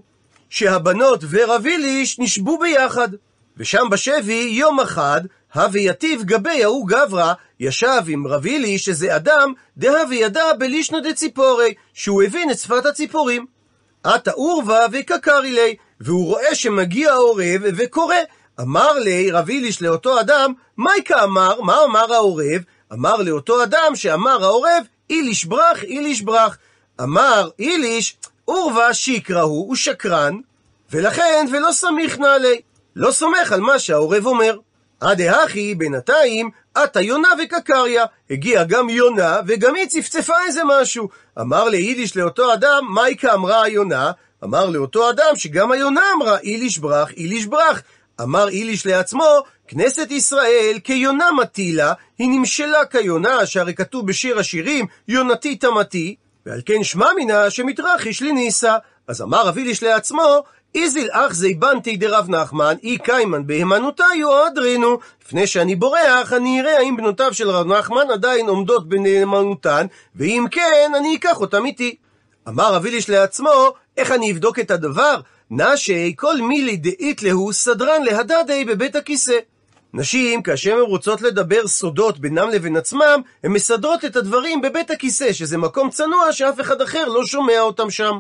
שהבנות 0.50 1.24
ורב 1.30 1.66
איליש 1.66 2.20
נשבו 2.20 2.58
ביחד. 2.60 3.10
ושם 3.58 3.88
בשבי 3.92 4.50
יום 4.52 4.80
אחד, 4.80 5.22
הווה 5.56 5.80
יתיב 5.80 6.24
גבי 6.24 6.64
ההוא 6.64 6.88
גברא, 6.88 7.34
ישב 7.60 8.02
עם 8.08 8.28
רב 8.28 8.46
איליש, 8.46 8.86
שזה 8.86 9.16
אדם, 9.16 9.54
דהווה 9.78 10.16
ידע 10.16 10.54
בלישנא 10.60 11.00
דציפורי, 11.00 11.74
שהוא 11.94 12.24
הבין 12.24 12.52
את 12.52 12.60
שפת 12.60 12.86
הציפורים. 12.86 13.46
עתה 14.04 14.32
עורבא 14.32 14.88
וקקרי 14.92 15.52
לי, 15.52 15.76
והוא 16.00 16.26
רואה 16.26 16.56
שמגיע 16.56 17.12
העורב 17.12 17.62
וקורא. 17.78 18.16
אמר 18.62 18.94
לי 18.94 19.32
רב 19.32 19.50
איליש 19.50 19.82
לאותו 19.82 20.20
אדם, 20.20 20.54
מייקה 20.78 21.24
אמר, 21.24 21.62
מה 21.62 21.84
אמר 21.84 22.14
העורב? 22.14 22.62
אמר 22.94 23.16
לאותו 23.16 23.64
אדם 23.64 23.92
שאמר 23.96 24.44
העורב, 24.44 24.84
איליש 25.10 25.46
ברח, 25.46 25.84
איליש 25.84 26.22
ברח. 26.22 26.58
אמר 27.02 27.50
איליש, 27.60 28.18
עורבא 28.46 28.94
שיקרא 28.94 29.42
הוא, 29.42 29.68
הוא 29.68 29.76
שקרן, 29.76 30.38
ולכן 30.92 31.46
ולא 31.52 31.72
סמיך 31.72 32.20
נעלי. 32.20 32.62
לא 32.96 33.12
סומך 33.12 33.52
על 33.52 33.62
מה 33.62 33.80
שהעורב 33.80 34.26
אומר. 34.26 34.58
עד 35.00 35.22
האחי, 35.22 35.76
בינתיים, 35.76 36.50
עתה 36.76 37.02
יונה 37.02 37.30
וקקריה. 37.44 38.06
הגיעה 38.30 38.64
גם 38.64 38.90
יונה, 38.90 39.40
וגם 39.48 39.76
היא 39.76 39.88
צפצפה 39.88 40.34
איזה 40.48 40.62
משהו. 40.66 41.10
אמר 41.40 41.70
ליידיש 41.70 42.18
לאותו 42.18 42.54
אדם, 42.54 42.84
מייקה 42.94 43.34
אמרה 43.34 43.64
היונה? 43.64 44.12
אמר 44.44 44.70
לאותו 44.70 45.10
אדם 45.10 45.36
שגם 45.36 45.72
היונה 45.72 46.02
אמרה, 46.16 46.38
איליש 46.40 46.78
ברח, 46.78 47.12
איליש 47.12 47.46
ברח. 47.46 47.82
אמר 48.22 48.50
איליש 48.50 48.86
לעצמו, 48.86 49.44
כנסת 49.68 50.12
ישראל 50.12 50.80
כיונה 50.84 51.32
מטילה, 51.32 51.94
היא 52.18 52.30
נמשלה 52.30 52.86
כיונה, 52.86 53.46
שהרי 53.46 53.74
כתוב 53.74 54.08
בשיר 54.08 54.40
השירים, 54.40 54.86
יונתי 55.08 55.56
תמתי, 55.56 56.16
ועל 56.46 56.62
כן 56.66 56.84
שמע 56.84 57.08
מינה 57.16 57.50
שמתרחיש 57.50 58.22
לניסה. 58.22 58.78
אז 59.08 59.22
אמר 59.22 59.48
רב 59.48 59.58
איליש 59.58 59.84
לעצמו, 59.84 60.44
איזיל 60.76 61.10
אח 61.12 61.34
זי 61.34 61.54
בנתי 61.54 61.98
דרב 61.98 62.30
נחמן, 62.30 62.76
אי 62.84 62.98
קיימן 62.98 63.48
בהימנותיו 63.48 64.48
אדרינו. 64.48 64.98
לפני 65.26 65.48
שאני 65.48 65.76
בורח, 65.76 66.34
אני 66.34 66.62
אראה 66.62 66.78
האם 66.78 66.98
בנותיו 66.98 67.34
של 67.34 67.50
רב 67.50 67.68
נחמן 67.68 68.12
עדיין 68.14 68.50
עומדות 68.50 68.90
בנאמנותן, 68.90 69.86
ואם 70.16 70.46
כן, 70.52 70.92
אני 70.98 71.16
אקח 71.16 71.42
אותם 71.42 71.66
איתי. 71.66 71.96
אמר 72.48 72.74
רב 72.74 72.86
איליש 72.86 73.10
לעצמו, 73.10 73.74
איך 73.98 74.12
אני 74.12 74.32
אבדוק 74.32 74.60
את 74.60 74.72
הדבר? 74.72 75.20
נשי 75.52 76.14
כל 76.18 76.42
מילי 76.42 76.78
דאית 76.78 77.24
להו 77.24 77.54
סדרן 77.54 78.04
להדדי 78.04 78.66
בבית 78.66 78.96
הכיסא. 78.96 79.38
נשים, 79.94 80.42
כאשר 80.42 80.74
הן 80.74 80.82
רוצות 80.82 81.22
לדבר 81.22 81.68
סודות 81.68 82.20
בינם 82.20 82.50
לבין 82.50 82.76
עצמם, 82.76 83.22
הן 83.44 83.52
מסדרות 83.52 84.06
את 84.06 84.16
הדברים 84.16 84.62
בבית 84.62 84.92
הכיסא, 84.92 85.34
שזה 85.34 85.58
מקום 85.58 85.90
צנוע 85.90 86.32
שאף 86.32 86.60
אחד 86.60 86.82
אחר 86.82 87.06
לא 87.08 87.26
שומע 87.26 87.60
אותם 87.60 87.90
שם. 87.90 88.20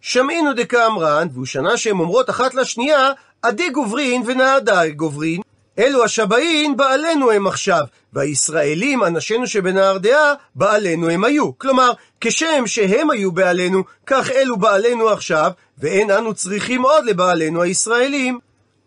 שמעינהו 0.00 0.52
דקאמרן, 0.52 1.28
והוא 1.32 1.46
שמע 1.46 1.76
שהן 1.76 1.98
אומרות 1.98 2.30
אחת 2.30 2.54
לשנייה, 2.54 3.10
עדי 3.42 3.70
גוברין 3.70 4.22
ונהרדעי 4.26 4.92
גוברין, 4.96 5.40
אלו 5.78 6.04
השבאין 6.04 6.76
בעלינו 6.76 7.30
הם 7.30 7.46
עכשיו, 7.46 7.80
והישראלים, 8.12 9.04
אנשינו 9.04 9.46
שבנהר 9.46 9.98
דעה, 9.98 10.34
בעלינו 10.54 11.10
הם 11.10 11.24
היו. 11.24 11.58
כלומר, 11.58 11.92
כשם 12.20 12.66
שהם 12.66 13.10
היו 13.10 13.32
בעלינו, 13.32 13.84
כך 14.06 14.30
אלו 14.30 14.56
בעלינו 14.56 15.08
עכשיו, 15.08 15.50
ואין 15.78 16.10
אנו 16.10 16.34
צריכים 16.34 16.82
עוד 16.82 17.04
לבעלינו 17.04 17.62
הישראלים. 17.62 18.38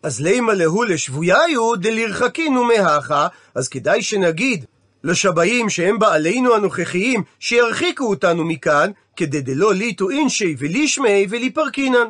אז 0.03 0.21
לימה 0.21 0.53
להו 0.53 0.83
לשבויהו 0.83 1.75
דלרחקינו 1.75 2.63
מהכה, 2.63 3.27
אז 3.55 3.67
כדאי 3.67 4.01
שנגיד 4.01 4.65
לשבעים 5.03 5.69
שהם 5.69 5.99
בעלינו 5.99 6.55
הנוכחיים, 6.55 7.23
שירחיקו 7.39 8.05
אותנו 8.05 8.43
מכאן, 8.45 8.91
כדי 9.15 9.41
דלא 9.41 9.73
ליטו 9.73 10.09
אינשי 10.09 10.55
ולישמי 10.59 11.27
וליפרקינן. 11.29 12.07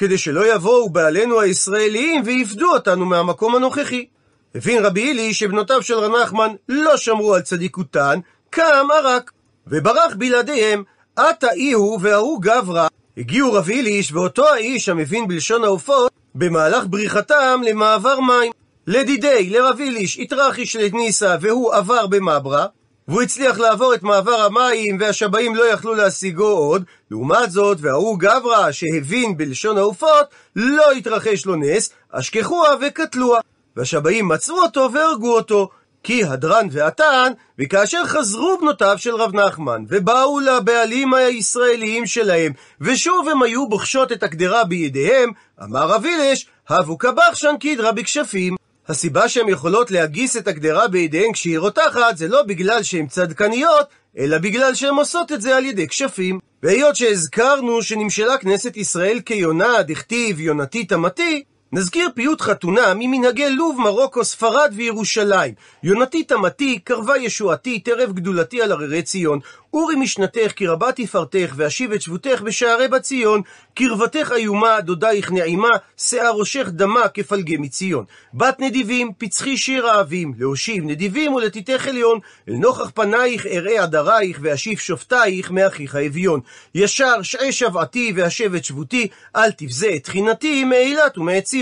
כדי 0.00 0.18
שלא 0.18 0.54
יבואו 0.54 0.90
בעלינו 0.90 1.40
הישראליים 1.40 2.22
ויפדו 2.24 2.72
אותנו 2.72 3.06
מהמקום 3.06 3.54
הנוכחי. 3.54 4.06
הבין 4.54 4.84
רבי 4.84 5.00
הילי 5.00 5.34
שבנותיו 5.34 5.82
של 5.82 5.94
רנחמן 5.94 6.54
לא 6.68 6.96
שמרו 6.96 7.34
על 7.34 7.40
צדיקותן, 7.40 8.18
קם 8.50 8.86
ערק, 8.94 9.30
וברח 9.66 10.14
בלעדיהם, 10.18 10.82
עתה 11.16 11.50
אי 11.52 11.72
הוא 11.72 11.98
וההוא 12.02 12.42
גברא. 12.42 12.86
הגיעו 13.16 13.52
רבי 13.52 13.74
היליש 13.74 14.12
ואותו 14.12 14.48
האיש 14.48 14.88
המבין 14.88 15.28
בלשון 15.28 15.64
העופות, 15.64 16.12
במהלך 16.34 16.84
בריחתם 16.86 17.60
למעבר 17.64 18.20
מים. 18.20 18.52
לדידי, 18.86 19.50
לרב 19.50 19.80
איליש, 19.80 20.18
התרחיש 20.18 20.76
לניסה 20.76 21.36
והוא 21.40 21.74
עבר 21.74 22.06
במברה, 22.06 22.66
והוא 23.08 23.22
הצליח 23.22 23.58
לעבור 23.58 23.94
את 23.94 24.02
מעבר 24.02 24.40
המים 24.40 24.96
והשבעים 25.00 25.54
לא 25.54 25.72
יכלו 25.72 25.94
להשיגו 25.94 26.48
עוד, 26.48 26.84
לעומת 27.10 27.50
זאת, 27.50 27.78
וההוא 27.80 28.18
גברא 28.18 28.72
שהבין 28.72 29.36
בלשון 29.36 29.78
העופות, 29.78 30.26
לא 30.56 30.92
התרחש 30.92 31.46
לו 31.46 31.56
נס, 31.56 31.90
אשכחוה 32.10 32.68
וקטלוה. 32.80 33.40
והשבעים 33.76 34.28
מצאו 34.28 34.62
אותו 34.62 34.88
והרגו 34.92 35.36
אותו, 35.36 35.68
כי 36.02 36.24
הדרן 36.24 36.66
והתן, 36.70 37.32
וכאשר 37.58 38.04
חזרו 38.04 38.58
בנותיו 38.60 38.94
של 38.98 39.14
רב 39.14 39.34
נחמן, 39.34 39.84
ובאו 39.88 40.40
לבעלים 40.40 41.14
הישראליים 41.14 42.06
שלהם, 42.06 42.52
ושוב 42.80 43.28
הם 43.28 43.42
היו 43.42 43.68
בוחשות 43.68 44.12
את 44.12 44.22
הקדרה 44.22 44.64
בידיהם, 44.64 45.30
אמר 45.62 45.88
רב 45.88 46.04
אילש, 46.04 46.46
הבו 46.68 46.98
קבחשן 46.98 47.54
קידרא 47.60 47.90
בכשפים. 47.90 48.56
הסיבה 48.90 49.28
שהן 49.28 49.48
יכולות 49.48 49.90
להגיס 49.90 50.36
את 50.36 50.48
הקדרה 50.48 50.88
בידיהן 50.88 51.32
כשהיא 51.32 51.58
רותחת, 51.58 52.16
זה 52.16 52.28
לא 52.28 52.42
בגלל 52.42 52.82
שהן 52.82 53.06
צדקניות, 53.06 53.86
אלא 54.18 54.38
בגלל 54.38 54.74
שהן 54.74 54.94
עושות 54.94 55.32
את 55.32 55.40
זה 55.40 55.56
על 55.56 55.64
ידי 55.64 55.88
כשפים. 55.88 56.38
והיות 56.62 56.96
שהזכרנו 56.96 57.82
שנמשלה 57.82 58.38
כנסת 58.38 58.76
ישראל 58.76 59.20
כיונה, 59.26 59.82
דכתיב 59.82 60.40
יונתי 60.40 60.84
תמתי, 60.84 61.44
נזכיר 61.72 62.08
פיוט 62.14 62.40
חתונה 62.40 62.94
ממנהגי 62.94 63.50
לוב, 63.50 63.80
מרוקו, 63.80 64.24
ספרד 64.24 64.72
וירושלים. 64.76 65.54
יונתי 65.82 66.22
תמתי, 66.22 66.78
קרבה 66.78 67.16
ישועתי, 67.16 67.80
טרף 67.80 68.10
גדולתי 68.12 68.62
על 68.62 68.72
הררי 68.72 69.02
ציון. 69.02 69.38
אורי 69.74 69.96
משנתך, 69.96 70.52
כי 70.56 70.66
רבה 70.66 70.92
תפארתך, 70.92 71.52
ואשיב 71.56 71.92
את 71.92 72.02
שבותך 72.02 72.40
בשערי 72.44 72.88
בציון. 72.88 73.42
קרבתך 73.74 74.32
איומה, 74.36 74.80
דודייך 74.80 75.32
נעימה, 75.32 75.68
שיער 75.96 76.32
ראשך 76.32 76.68
דמה 76.68 77.08
כפלגי 77.08 77.56
מציון. 77.56 78.04
בת 78.34 78.60
נדיבים, 78.60 79.10
פצחי 79.18 79.56
שיר 79.56 79.88
אהבים, 79.88 80.32
להושיב 80.38 80.84
נדיבים 80.84 81.32
ולתיתך 81.34 81.86
עליון. 81.86 82.18
אל 82.48 82.54
נוכח 82.54 82.90
פנייך 82.94 83.46
אראה 83.46 83.82
עדרייך, 83.82 84.38
ואשיב 84.42 84.78
שופטייך 84.78 85.50
מאחיך 85.50 85.96
אביון. 85.96 86.40
ישר 86.74 87.22
שעה 87.22 87.52
שבעתי 87.52 88.12
והשב 88.16 88.54
את 88.54 88.64
שבותי, 88.64 89.08
אל 89.36 89.50
תבזה 89.50 89.90
את 89.96 90.04
תחינתי 90.04 90.64
מאילת 90.64 91.18
ומעציון. 91.18 91.59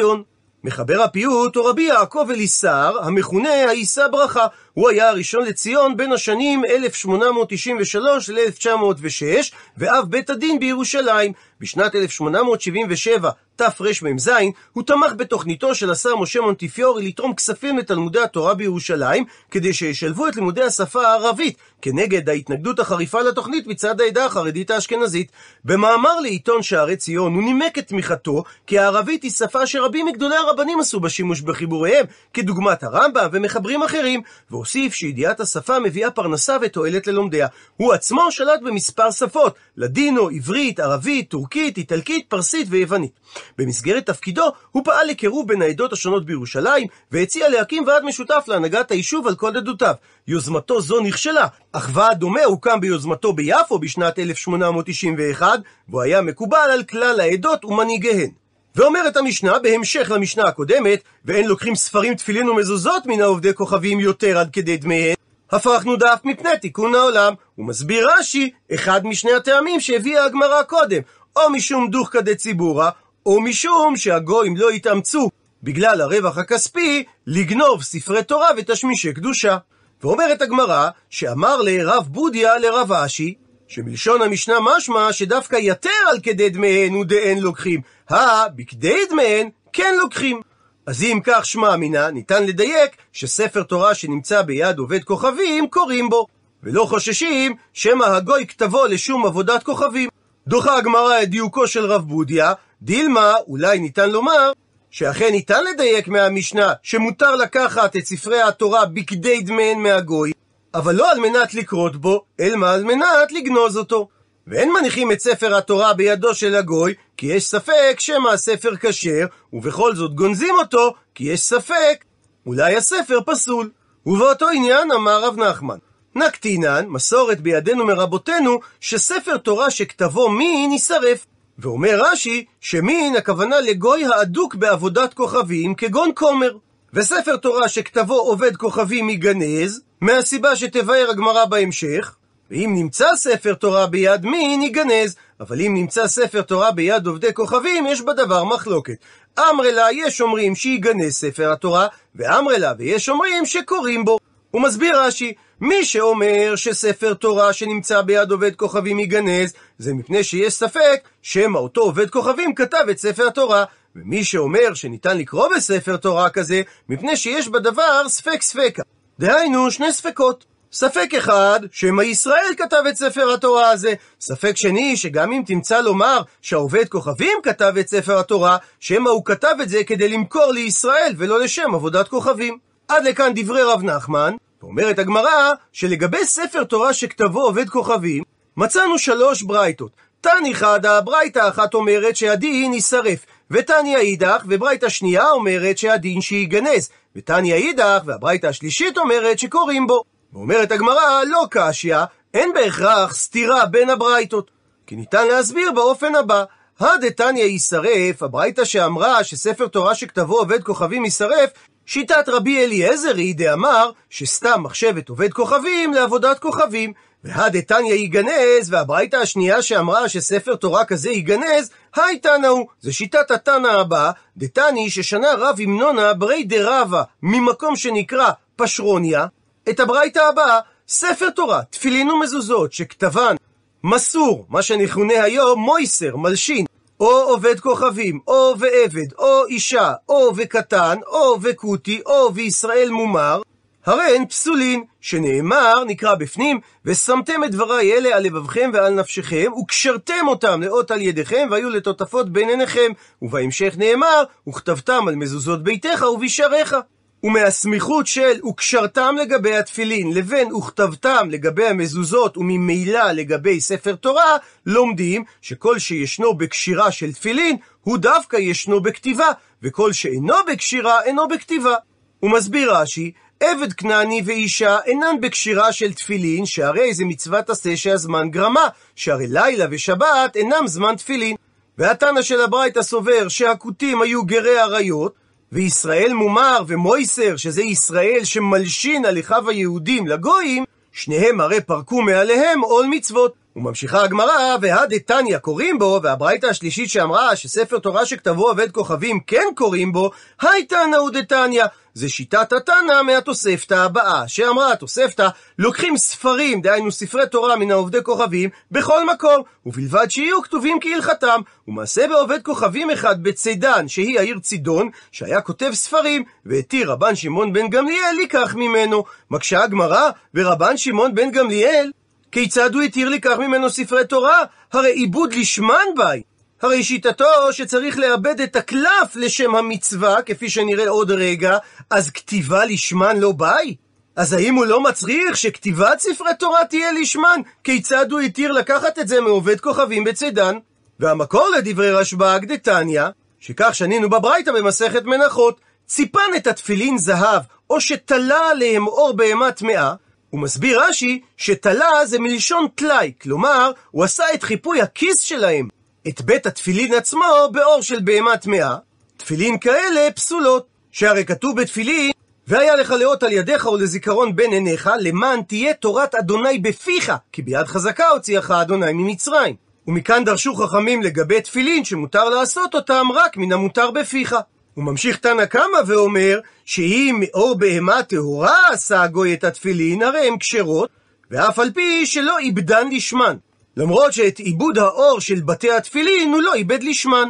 מחבר 0.65 1.03
הפיוט 1.03 1.57
הוא 1.57 1.69
רבי 1.69 1.83
יעקב 1.83 2.27
אליסר, 2.31 2.97
המכונה 3.03 3.49
העיסה 3.49 4.09
ברכה. 4.09 4.47
הוא 4.79 4.89
היה 4.89 5.09
הראשון 5.09 5.45
לציון 5.45 5.97
בין 5.97 6.13
השנים 6.13 6.65
1893 6.65 8.31
ל-1906, 8.31 9.55
ואב 9.77 10.05
בית 10.09 10.31
הדין 10.31 10.61
בירושלים. 10.61 11.33
בשנת 11.61 11.95
1877, 11.95 13.31
תרמ"ז, 13.57 14.31
הוא 14.73 14.83
תמך 14.83 15.13
בתוכניתו 15.17 15.75
של 15.75 15.91
השר 15.91 16.17
משה 16.17 16.41
מונטיפיורי 16.41 17.09
לתרום 17.09 17.35
כספים 17.35 17.79
לתלמודי 17.79 18.21
התורה 18.21 18.55
בירושלים, 18.55 19.25
כדי 19.51 19.73
שישלבו 19.73 20.29
את 20.29 20.37
לימודי 20.37 20.63
השפה 20.63 21.07
הערבית, 21.07 21.57
כנגד 21.83 22.29
ההתנגדות 22.29 22.79
החריפה 22.79 23.21
לתוכנית 23.21 23.67
מצד 23.67 24.01
העדה 24.01 24.25
החרדית 24.25 24.71
האשכנזית. 24.71 25.33
במאמר 25.65 26.21
לעיתון 26.21 26.63
שערי 26.63 26.97
ציון 26.97 27.35
הוא 27.35 27.43
נימק 27.43 27.79
את 27.79 27.89
תמיכתו, 27.89 28.45
כי 28.67 28.79
הערבית 28.79 29.23
היא 29.23 29.31
שפה 29.31 29.67
שרבים 29.67 30.07
מגדולי 30.07 30.37
הרבנים 30.37 30.81
עשו 30.81 31.01
בה 31.01 31.09
שימוש 31.09 31.41
בחיבוריהם, 31.41 32.07
כדוגמת 32.35 32.83
הרמב"ם 32.83 33.29
ומחברים 33.33 33.83
אחרים, 33.83 34.21
והוא 34.51 34.65
והוסיף 34.69 34.95
שידיעת 34.95 35.41
השפה 35.41 35.79
מביאה 35.79 36.11
פרנסה 36.11 36.57
ותועלת 36.63 37.07
ללומדיה. 37.07 37.47
הוא 37.77 37.93
עצמו 37.93 38.33
שלט 38.33 38.61
במספר 38.65 39.11
שפות, 39.11 39.55
לדינו, 39.77 40.29
עברית, 40.29 40.81
ערבית, 40.81 41.31
טורקית, 41.31 41.77
איטלקית, 41.77 42.27
פרסית 42.29 42.67
ויוונית. 42.71 43.13
במסגרת 43.59 44.07
תפקידו 44.07 44.53
הוא 44.73 44.85
פעל 44.85 45.07
לקירוב 45.07 45.49
בין 45.49 45.63
העדות 45.63 45.93
השונות 45.93 46.27
בירושלים, 46.27 46.87
והציע 47.13 47.49
להקים 47.49 47.85
ועד 47.87 48.05
משותף 48.05 48.45
להנהגת 48.49 48.91
היישוב 48.91 49.27
על 49.27 49.35
כל 49.35 49.57
עדותיו. 49.57 49.95
יוזמתו 50.29 50.81
זו 50.81 51.01
נכשלה, 51.01 51.47
אך 51.73 51.91
ועד 51.95 52.19
דומה 52.19 52.45
הוקם 52.45 52.81
ביוזמתו 52.81 53.33
ביפו 53.33 53.79
בשנת 53.79 54.19
1891, 54.19 55.61
והוא 55.89 56.03
היה 56.03 56.21
מקובל 56.21 56.69
על 56.73 56.83
כלל 56.83 57.21
העדות 57.21 57.65
ומנהיגיהן. 57.65 58.31
ואומרת 58.77 59.17
המשנה, 59.17 59.59
בהמשך 59.59 60.11
למשנה 60.15 60.45
הקודמת, 60.45 61.03
ואין 61.25 61.47
לוקחים 61.47 61.75
ספרים 61.75 62.15
תפילין 62.15 62.49
ומזוזות 62.49 63.07
מן 63.07 63.21
העובדי 63.21 63.55
כוכבים 63.55 64.01
יותר 64.01 64.39
עד 64.39 64.51
כדי 64.53 64.77
דמיהן, 64.77 65.15
הפכנו 65.51 65.97
דף 65.97 66.21
מפני 66.25 66.59
תיקון 66.61 66.95
העולם. 66.95 67.35
הוא 67.55 67.67
מסביר 67.67 68.09
רש"י, 68.11 68.51
אחד 68.75 69.07
משני 69.07 69.33
הטעמים 69.33 69.81
שהביאה 69.81 70.25
הגמרא 70.25 70.63
קודם, 70.63 71.01
או 71.37 71.51
משום 71.51 71.91
דוחקא 71.91 72.21
דציבורא, 72.21 72.91
או 73.27 73.41
משום 73.41 73.97
שהגויים 73.97 74.57
לא 74.57 74.73
יתאמצו 74.73 75.31
בגלל 75.63 76.01
הרווח 76.01 76.39
הכספי 76.39 77.05
לגנוב 77.27 77.83
ספרי 77.83 78.23
תורה 78.23 78.49
ותשמישי 78.57 79.13
קדושה. 79.13 79.57
ואומרת 80.03 80.43
הגמרא, 80.43 80.89
שאמר 81.11 81.63
לרב 81.63 82.07
בודיה 82.09 82.59
לרב 82.59 82.93
אשי, 82.93 83.35
שמלשון 83.69 84.23
המשנה 84.23 84.55
משמע 84.61 85.13
שדווקא 85.13 85.57
יתר 85.57 85.91
על 86.11 86.21
כדי 86.23 86.51
דמיהן 86.51 86.95
ודאין 86.95 87.39
לוקחים, 87.39 87.81
הא 88.09 88.49
בכדי 88.55 88.99
דמיהן 89.11 89.49
כן 89.73 89.95
לוקחים. 89.99 90.41
אז 90.87 91.03
אם 91.03 91.21
כך 91.25 91.45
שמע 91.45 91.75
אמינא, 91.75 92.11
ניתן 92.11 92.47
לדייק 92.47 92.97
שספר 93.13 93.63
תורה 93.63 93.95
שנמצא 93.95 94.43
ביד 94.43 94.79
עובד 94.79 95.05
כוכבים, 95.05 95.69
קוראים 95.69 96.09
בו, 96.09 96.27
ולא 96.63 96.85
חוששים 96.85 97.57
שמא 97.73 98.05
הגוי 98.05 98.47
כתבו 98.47 98.87
לשום 98.87 99.27
עבודת 99.27 99.63
כוכבים. 99.63 100.09
דוחה 100.47 100.77
הגמרא 100.77 101.23
את 101.23 101.31
דיוקו 101.31 101.67
של 101.67 101.85
רב 101.85 102.03
בודיה, 102.03 102.53
דילמה, 102.83 103.35
אולי 103.47 103.79
ניתן 103.79 104.11
לומר, 104.11 104.53
שאכן 104.91 105.29
ניתן 105.33 105.65
לדייק 105.65 106.09
מהמשנה 106.09 106.73
שמותר 106.83 107.37
לקחת 107.37 107.97
את 107.97 108.07
ספרי 108.07 108.43
התורה 108.43 108.87
בכדי 108.87 109.41
דמיהן 109.41 109.79
מהגוי, 109.79 110.33
אבל 110.75 110.95
לא 110.95 111.11
על 111.11 111.21
מנת 111.21 111.55
לקרות 111.55 111.97
בו, 111.97 112.25
אלא 112.41 112.67
על 112.67 112.85
מנת 112.85 113.33
לגנוז 113.33 113.77
אותו. 113.77 114.09
ואין 114.47 114.73
מניחים 114.73 115.13
את 115.13 115.21
ספר 115.21 115.57
התורה 115.57 115.95
בידו 115.95 116.35
של 116.35 116.55
הגוי, 116.55 116.95
כי 117.17 117.27
יש 117.27 117.47
ספק 117.47 117.95
שמא 117.99 118.29
הספר 118.29 118.77
כשר, 118.81 119.27
ובכל 119.53 119.95
זאת 119.95 120.15
גונזים 120.15 120.55
אותו, 120.59 120.95
כי 121.15 121.25
יש 121.25 121.41
ספק, 121.41 122.05
אולי 122.47 122.77
הספר 122.77 123.19
פסול. 123.27 123.71
ובאותו 124.07 124.49
עניין 124.49 124.93
אמר 124.93 125.25
רב 125.25 125.37
נחמן, 125.37 125.79
נקטינן, 126.15 126.87
מסורת 126.89 127.41
בידינו 127.41 127.87
מרבותינו, 127.87 128.61
שספר 128.81 129.37
תורה 129.37 129.71
שכתבו 129.71 130.29
מין 130.29 130.73
יישרף. 130.73 131.27
ואומר 131.59 132.01
רש"י, 132.03 132.45
שמין 132.61 133.17
הכוונה 133.17 133.61
לגוי 133.61 134.05
האדוק 134.05 134.55
בעבודת 134.55 135.15
כוכבים, 135.15 135.75
כגון 135.75 136.11
כומר. 136.15 136.57
וספר 136.93 137.37
תורה 137.37 137.69
שכתבו 137.69 138.15
עובד 138.15 138.57
כוכבים 138.57 139.11
ייגנז, 139.11 139.81
מהסיבה 140.01 140.57
שתבאר 140.57 141.07
הגמרא 141.11 141.45
בהמשך, 141.45 142.15
ואם 142.51 142.73
נמצא 142.75 143.17
ספר 143.17 143.55
תורה 143.55 143.87
ביד 143.87 144.27
מין, 144.27 144.63
ייגנז, 144.63 145.17
אבל 145.41 145.61
אם 145.61 145.75
נמצא 145.75 146.07
ספר 146.07 146.43
תורה 146.43 146.71
ביד 146.71 147.07
עובדי 147.07 147.35
כוכבים, 147.35 147.87
יש 147.87 148.01
בדבר 148.01 148.45
מחלוקת. 148.45 148.97
אמרלה, 149.39 149.87
יש 149.93 150.21
אומרים 150.21 150.55
שיגנז 150.55 151.13
ספר 151.13 151.53
התורה, 151.53 151.87
ואמרלה, 152.15 152.73
ויש 152.79 153.09
אומרים 153.09 153.47
שקוראים 153.47 154.05
בו. 154.05 154.19
הוא 154.51 154.63
מסביר 154.63 155.01
רש"י, 155.01 155.33
מי 155.61 155.85
שאומר 155.85 156.53
שספר 156.57 157.15
תורה 157.15 157.53
שנמצא 157.53 158.03
ביד 158.03 158.31
עובד 158.31 158.55
כוכבים 158.57 158.99
ייגנז, 158.99 159.53
זה 159.79 159.95
מפני 159.95 160.25
שיש 160.25 160.55
ספק 160.55 161.09
שמא 161.23 161.59
אותו 161.59 161.81
עובד 161.81 162.11
כוכבים 162.11 162.55
כתב 162.55 162.85
את 162.91 162.99
ספר 162.99 163.27
התורה. 163.27 163.65
ומי 163.97 164.25
שאומר 164.25 164.75
שניתן 164.75 165.19
לקרוא 165.19 165.49
בספר 165.57 165.97
תורה 165.97 166.31
כזה, 166.31 166.63
מפני 166.89 167.17
שיש 167.17 167.49
בדבר 167.49 168.09
ספק 168.09 168.43
ספקה. 168.43 168.83
דהיינו, 169.21 169.71
שני 169.71 169.93
ספקות. 169.93 170.45
ספק 170.73 171.15
אחד, 171.19 171.61
שמא 171.73 172.03
ישראל 172.03 172.55
כתב 172.57 172.83
את 172.89 172.97
ספר 172.97 173.33
התורה 173.35 173.71
הזה. 173.71 173.95
ספק 174.21 174.57
שני, 174.57 174.97
שגם 174.97 175.33
אם 175.33 175.43
תמצא 175.47 175.81
לומר 175.81 176.21
שהעובד 176.43 176.89
כוכבים 176.89 177.39
כתב 177.43 177.73
את 177.81 177.89
ספר 177.89 178.19
התורה, 178.19 178.57
שמא 178.81 179.09
הוא 179.09 179.25
כתב 179.25 179.55
את 179.63 179.69
זה 179.69 179.85
כדי 179.85 180.09
למכור 180.09 180.53
לישראל 180.53 181.15
ולא 181.17 181.41
לשם 181.41 181.75
עבודת 181.75 182.09
כוכבים. 182.09 182.59
עד 182.89 183.05
לכאן 183.05 183.33
דברי 183.35 183.63
רב 183.63 183.83
נחמן, 183.83 184.35
ואומרת 184.63 184.99
הגמרא 184.99 185.53
שלגבי 185.73 186.25
ספר 186.25 186.65
תורה 186.65 186.93
שכתבו 186.93 187.41
עובד 187.41 187.69
כוכבים, 187.69 188.23
מצאנו 188.57 188.99
שלוש 188.99 189.43
ברייתות. 189.43 189.91
תני 190.21 190.55
חדה, 190.55 191.01
ברייתה 191.01 191.49
אחת 191.49 191.75
אומרת 191.75 192.17
שהדין 192.17 192.75
יישרף, 192.75 193.27
ותניא 193.51 193.97
אידך, 193.97 194.45
וברייתא 194.49 194.89
שנייה 194.89 195.31
אומרת 195.31 195.79
שהדין 195.79 196.21
שייגנז, 196.21 196.91
ותניא 197.17 197.55
אידך, 197.55 198.03
והברייתא 198.07 198.47
השלישית 198.47 198.99
אומרת 198.99 199.39
שקוראים 199.39 199.87
בו. 199.87 200.03
ואומרת 200.33 200.73
הגמרא, 200.73 201.25
לא 201.25 201.47
קשיא, 201.51 201.97
אין 202.35 202.53
בהכרח 202.55 203.15
סתירה 203.15 203.67
בין 203.67 203.91
הברייתות. 203.91 204.51
כי 204.87 204.97
ניתן 204.97 205.27
להסביר 205.27 205.73
באופן 205.73 206.15
הבא, 206.15 206.45
הדתניא 206.81 207.45
יישרף, 207.45 208.23
הברייתא 208.23 208.65
שאמרה 208.65 209.25
שספר 209.25 209.67
תורה 209.67 209.95
שכתבו 209.95 210.39
עובד 210.39 210.63
כוכבים 210.63 211.05
יישרף, 211.05 211.51
שיטת 211.87 212.29
רבי 212.29 212.65
אליעזר 212.65 213.17
היא 213.17 213.35
דאמר 213.35 213.91
שסתם 214.11 214.63
מחשבת 214.63 215.09
עובד 215.09 215.33
כוכבים 215.33 215.93
לעבודת 215.93 216.39
כוכבים. 216.39 216.93
והדתניא 217.25 217.95
ייגנז, 217.95 218.71
והברייתא 218.73 219.17
השנייה 219.17 219.63
שאמרה 219.63 220.09
שספר 220.09 220.57
תורה 220.57 220.85
כזה 220.85 221.11
ייגנז, 221.11 221.71
היי 221.97 222.19
תנא 222.19 222.47
הוא. 222.47 222.67
זה 222.81 222.93
שיטת 222.93 223.31
התנא 223.31 223.69
הבא, 223.69 224.11
דתני 224.37 224.91
ששנה 224.91 225.29
רב 225.39 225.61
המנונה 225.61 226.15
ברי 226.15 226.45
דרבה, 226.45 227.03
ממקום 227.23 227.77
שנקרא 227.77 228.31
פשרוניה, 228.57 229.27
את 229.71 229.81
הברייתא 229.81 230.19
הבאה, 230.19 230.61
ספר 230.89 231.31
תורה, 231.31 231.63
תפילין 231.71 232.11
ומזוזות, 232.11 232.73
שכתבן 232.73 233.37
מסור, 233.85 234.47
מה 234.49 234.63
שנכונה 234.63 235.23
היום 235.23 235.61
מויסר, 235.61 236.17
מלשין, 236.17 236.67
או 237.01 237.11
עובד 237.11 237.61
כוכבים, 237.61 238.21
או 238.29 238.55
ועבד, 238.59 239.13
או 239.19 239.47
אישה, 239.47 239.93
או 240.09 240.33
וקטן, 240.37 240.99
או 241.07 241.39
וכותי, 241.43 242.01
או 242.07 242.35
וישראל 242.35 242.91
מומר, 242.91 243.41
הרי 243.89 244.17
הן 244.17 244.27
פסולין, 244.27 244.85
שנאמר, 245.01 245.85
נקרא 245.87 246.15
בפנים, 246.15 246.61
ושמתם 246.85 247.45
את 247.45 247.51
דבריי 247.51 247.93
אלה 247.93 248.17
על 248.17 248.23
לבבכם 248.23 248.71
ועל 248.75 248.95
נפשכם, 248.95 249.53
וקשרתם 249.63 250.29
אותם 250.29 250.63
לאות 250.63 250.91
על 250.91 251.03
ידיכם, 251.03 251.49
והיו 251.51 251.71
לטוטפות 251.71 252.33
בין 252.33 252.49
עיניכם. 252.49 252.93
ובהמשך 253.23 253.75
נאמר, 253.79 254.25
וכתבתם 254.49 255.09
על 255.09 255.17
מזוזות 255.17 255.63
ביתך 255.63 256.05
ובשעריך. 256.15 256.77
ומהסמיכות 257.23 258.07
של 258.07 258.47
וקשרתם 258.47 259.17
לגבי 259.23 259.57
התפילין 259.57 260.15
לבין 260.15 260.53
וכתבתם 260.53 261.29
לגבי 261.31 261.67
המזוזות 261.67 262.37
וממילא 262.37 263.13
לגבי 263.13 263.61
ספר 263.61 263.95
תורה, 263.95 264.37
לומדים 264.67 265.25
שכל 265.43 265.79
שישנו 265.79 266.35
בקשירה 266.35 266.91
של 266.91 267.13
תפילין 267.13 267.57
הוא 267.81 267.99
דווקא 267.99 268.37
ישנו 268.37 268.81
בכתיבה, 268.81 269.29
וכל 269.63 269.93
שאינו 269.93 270.35
בקשירה 270.53 271.03
אינו 271.03 271.29
בכתיבה. 271.29 271.75
הוא 272.21 272.31
מסביר 272.31 272.75
רש"י, 272.75 273.13
עבד 273.41 273.73
כנעני 273.73 274.23
ואישה 274.25 274.79
אינן 274.87 275.21
בקשירה 275.21 275.73
של 275.73 275.93
תפילין, 275.93 276.47
שהרי 276.47 276.95
זה 276.95 277.05
מצוות 277.05 277.51
עשה 277.51 277.77
שהזמן 277.77 278.31
גרמה, 278.31 278.69
שהרי 278.97 279.27
לילה 279.27 279.67
ושבת 279.71 280.37
אינם 280.37 280.67
זמן 280.67 280.97
תפילין. 280.97 281.37
והתנא 281.79 282.23
של 282.23 282.41
הברייתא 282.41 282.83
סובר 282.83 283.29
שהכותים 283.29 284.03
היו 284.03 284.25
גרי 284.25 284.59
עריות, 284.59 285.15
וישראל 285.53 286.13
מומר 286.13 286.63
ומויסר, 286.67 287.37
שזה 287.37 287.63
ישראל 287.63 288.21
שמלשין 288.25 289.05
על 289.05 289.19
אחיו 289.21 289.49
היהודים 289.49 290.07
לגויים, 290.07 290.65
שניהם 290.93 291.41
הרי 291.41 291.61
פרקו 291.61 292.03
מעליהם 292.03 292.61
עול 292.61 292.87
מצוות. 292.87 293.35
וממשיכה 293.59 294.03
הגמרא, 294.03 294.57
והדתניא 294.61 295.39
קוראים 295.39 295.79
בו, 295.79 296.01
והברייתא 296.03 296.47
השלישית 296.47 296.91
שאמרה 296.91 297.37
שספר 297.37 297.79
תורה 297.79 298.07
שכתבו 298.07 298.49
עובד 298.49 298.71
כוכבים 298.71 299.21
כן 299.27 299.45
קוראים 299.55 299.93
בו, 299.93 300.11
הייתנא 300.41 300.97
ודתניא. 300.97 301.65
זה 301.95 302.09
שיטת 302.09 302.53
התנא 302.53 303.03
מהתוספתא 303.03 303.75
הבאה, 303.75 304.29
שאמרה 304.29 304.73
התוספתא, 304.73 305.29
לוקחים 305.59 305.97
ספרים, 305.97 306.61
דהיינו 306.61 306.93
ספרי 306.93 307.27
תורה 307.27 307.57
מן 307.57 307.71
העובדי 307.71 307.99
כוכבים, 308.03 308.51
בכל 308.71 309.07
מקום, 309.07 309.43
ובלבד 309.67 310.11
שיהיו 310.11 310.43
כתובים 310.43 310.79
כהלכתם. 310.81 311.41
ומעשה 311.69 312.09
בעובד 312.09 312.43
כוכבים 312.43 312.91
אחד 312.91 313.23
בצידן, 313.23 313.89
שהיא 313.89 314.19
העיר 314.19 314.39
צידון, 314.39 314.91
שהיה 315.13 315.41
כותב 315.41 315.71
ספרים, 315.75 316.25
והתיר 316.47 316.91
רבן 316.91 317.15
שמעון 317.15 317.53
בן 317.53 317.69
גמליאל 317.71 318.17
לקח 318.23 318.55
ממנו. 318.55 319.05
מקשה 319.31 319.63
הגמרא, 319.63 320.11
ורבן 320.35 320.77
שמעון 320.77 321.15
בן 321.15 321.31
גמליאל 321.31 321.91
כיצד 322.33 322.75
הוא 322.75 322.83
התיר 322.83 323.09
לקח 323.09 323.37
ממנו 323.39 323.71
ספרי 323.71 324.05
תורה? 324.05 324.43
הרי 324.73 324.93
עיבוד 324.93 325.35
לשמן 325.35 325.87
ביי. 325.97 326.23
הרי 326.63 326.85
שיטתו 326.85 327.53
שצריך 327.53 327.99
לאבד 327.99 328.41
את 328.41 328.57
הקלף 328.57 329.17
לשם 329.17 329.55
המצווה, 329.55 330.23
כפי 330.23 330.51
שנראה 330.51 330.89
עוד 330.89 331.11
רגע, 331.11 331.59
אז 331.91 332.11
כתיבה 332.11 332.65
לשמן 332.65 333.17
לא 333.17 333.33
ביי? 333.33 333.75
אז 334.17 334.33
האם 334.33 334.55
הוא 334.55 334.67
לא 334.67 334.81
מצריך 334.81 335.37
שכתיבת 335.37 336.01
ספרי 336.01 336.31
תורה 336.39 336.65
תהיה 336.65 336.93
לשמן? 336.93 337.41
כיצד 337.65 338.13
הוא 338.13 338.21
התיר 338.21 338.53
לקחת 338.53 338.99
את 338.99 339.09
זה 339.09 339.21
מעובד 339.21 339.61
כוכבים 339.61 340.05
בצידן? 340.05 340.59
והמקור 341.01 341.49
לדברי 341.57 341.93
רשב"ג 341.93 342.41
דתניא, 342.45 343.05
שכך 343.41 343.75
שנינו 343.75 344.11
בברייתא 344.11 344.53
במסכת 344.53 345.05
מנחות, 345.05 345.61
ציפן 345.87 346.31
את 346.37 346.47
התפילין 346.47 346.99
זהב, 346.99 347.43
או 347.71 347.81
שתלה 347.81 348.51
עליהם 348.51 348.87
אור 348.87 349.13
בהמה 349.13 349.53
טמאה, 349.53 349.95
הוא 350.31 350.41
מסביר 350.41 350.81
רש"י 350.83 351.21
שתלה 351.37 352.07
זה 352.07 352.19
מלשון 352.19 352.67
טלאי, 352.75 353.13
כלומר, 353.23 353.71
הוא 353.91 354.05
עשה 354.05 354.25
את 354.35 354.43
חיפוי 354.43 354.81
הכיס 354.81 355.21
שלהם, 355.21 355.69
את 356.09 356.21
בית 356.21 356.47
התפילין 356.47 356.95
עצמו 356.95 357.25
באור 357.53 357.83
של 357.83 358.01
בהמה 358.01 358.37
טמאה. 358.37 358.77
תפילין 359.17 359.59
כאלה 359.59 360.11
פסולות, 360.15 360.67
שהרי 360.93 361.25
כתוב 361.25 361.61
בתפילין, 361.61 362.13
והיה 362.49 362.77
לך 362.77 362.91
לאות 362.91 363.23
על 363.23 363.33
ידיך 363.33 363.67
ולזיכרון 363.67 364.37
בין 364.37 364.53
עיניך, 364.53 364.91
למען 365.01 365.43
תהיה 365.43 365.75
תורת 365.75 366.15
אדוני 366.15 366.59
בפיך, 366.59 367.13
כי 367.33 367.43
ביד 367.43 367.67
חזקה 367.67 368.09
הוציאך 368.09 368.51
אדוני 368.51 368.93
ממצרים. 368.93 369.55
ומכאן 369.87 370.25
דרשו 370.25 370.55
חכמים 370.55 371.03
לגבי 371.03 371.41
תפילין 371.41 371.85
שמותר 371.85 372.29
לעשות 372.29 372.75
אותם 372.75 373.07
רק 373.15 373.37
מן 373.37 373.53
המותר 373.53 373.91
בפיך. 373.91 374.37
הוא 374.79 374.85
ממשיך 374.85 375.17
תנא 375.17 375.45
קמא 375.45 375.79
ואומר 375.87 376.41
שאם 376.65 377.21
מאור 377.21 377.55
בהמה 377.59 378.03
טהורה 378.03 378.69
עשה 378.73 379.03
הגוי 379.03 379.35
את 379.35 379.45
התפילין, 379.45 380.03
הרי 380.03 380.29
הן 380.29 380.39
כשרות, 380.39 380.91
ואף 381.31 381.59
על 381.59 381.71
פי 381.71 382.07
שלא 382.07 382.39
איבדן 382.39 382.89
לשמן. 382.91 383.37
למרות 383.77 384.13
שאת 384.13 384.39
עיבוד 384.39 384.79
האור 384.79 385.21
של 385.21 385.41
בתי 385.41 385.73
התפילין 385.73 386.33
הוא 386.33 386.43
לא 386.43 386.55
איבד 386.55 386.83
לשמן. 386.83 387.29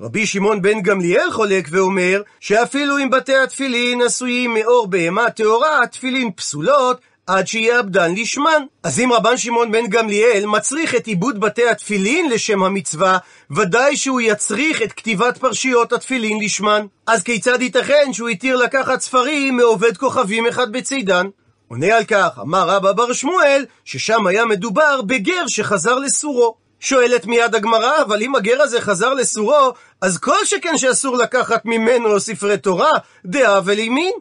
רבי 0.00 0.26
שמעון 0.26 0.62
בן 0.62 0.82
גמליאל 0.82 1.30
חולק 1.30 1.68
ואומר 1.70 2.22
שאפילו 2.40 2.98
אם 2.98 3.10
בתי 3.10 3.36
התפילין 3.36 4.02
עשויים 4.02 4.54
מאור 4.54 4.86
בהמה 4.86 5.30
טהורה, 5.30 5.82
התפילין 5.82 6.30
פסולות, 6.32 7.00
עד 7.26 7.46
שיאבדן 7.46 8.14
לשמן. 8.14 8.62
אז 8.82 9.00
אם 9.00 9.12
רבן 9.12 9.36
שמעון 9.36 9.72
בן 9.72 9.86
גמליאל 9.86 10.46
מצריך 10.46 10.94
את 10.94 11.06
עיבוד 11.06 11.40
בתי 11.40 11.68
התפילין 11.68 12.30
לשם 12.30 12.62
המצווה, 12.62 13.18
ודאי 13.50 13.96
שהוא 13.96 14.20
יצריך 14.20 14.82
את 14.82 14.92
כתיבת 14.92 15.38
פרשיות 15.38 15.92
התפילין 15.92 16.40
לשמן. 16.40 16.86
אז 17.06 17.22
כיצד 17.22 17.62
ייתכן 17.62 18.12
שהוא 18.12 18.28
התיר 18.28 18.56
לקחת 18.56 19.00
ספרים 19.00 19.56
מעובד 19.56 19.96
כוכבים 19.96 20.46
אחד 20.46 20.72
בצידן? 20.72 21.26
עונה 21.68 21.96
על 21.96 22.04
כך, 22.04 22.38
אמר 22.42 22.68
רבא 22.68 22.92
בר 22.92 23.12
שמואל, 23.12 23.64
ששם 23.84 24.26
היה 24.26 24.44
מדובר 24.44 25.02
בגר 25.02 25.44
שחזר 25.46 25.98
לסורו. 25.98 26.54
שואלת 26.80 27.26
מיד 27.26 27.54
הגמרא, 27.54 28.02
אבל 28.02 28.22
אם 28.22 28.34
הגר 28.34 28.62
הזה 28.62 28.80
חזר 28.80 29.14
לסורו, 29.14 29.72
אז 30.00 30.18
כל 30.18 30.44
שכן 30.44 30.78
שאסור 30.78 31.16
לקחת 31.16 31.64
ממנו 31.64 32.20
ספרי 32.20 32.58
תורה, 32.58 32.92
דעה 33.26 33.60
ולימין. 33.64 34.12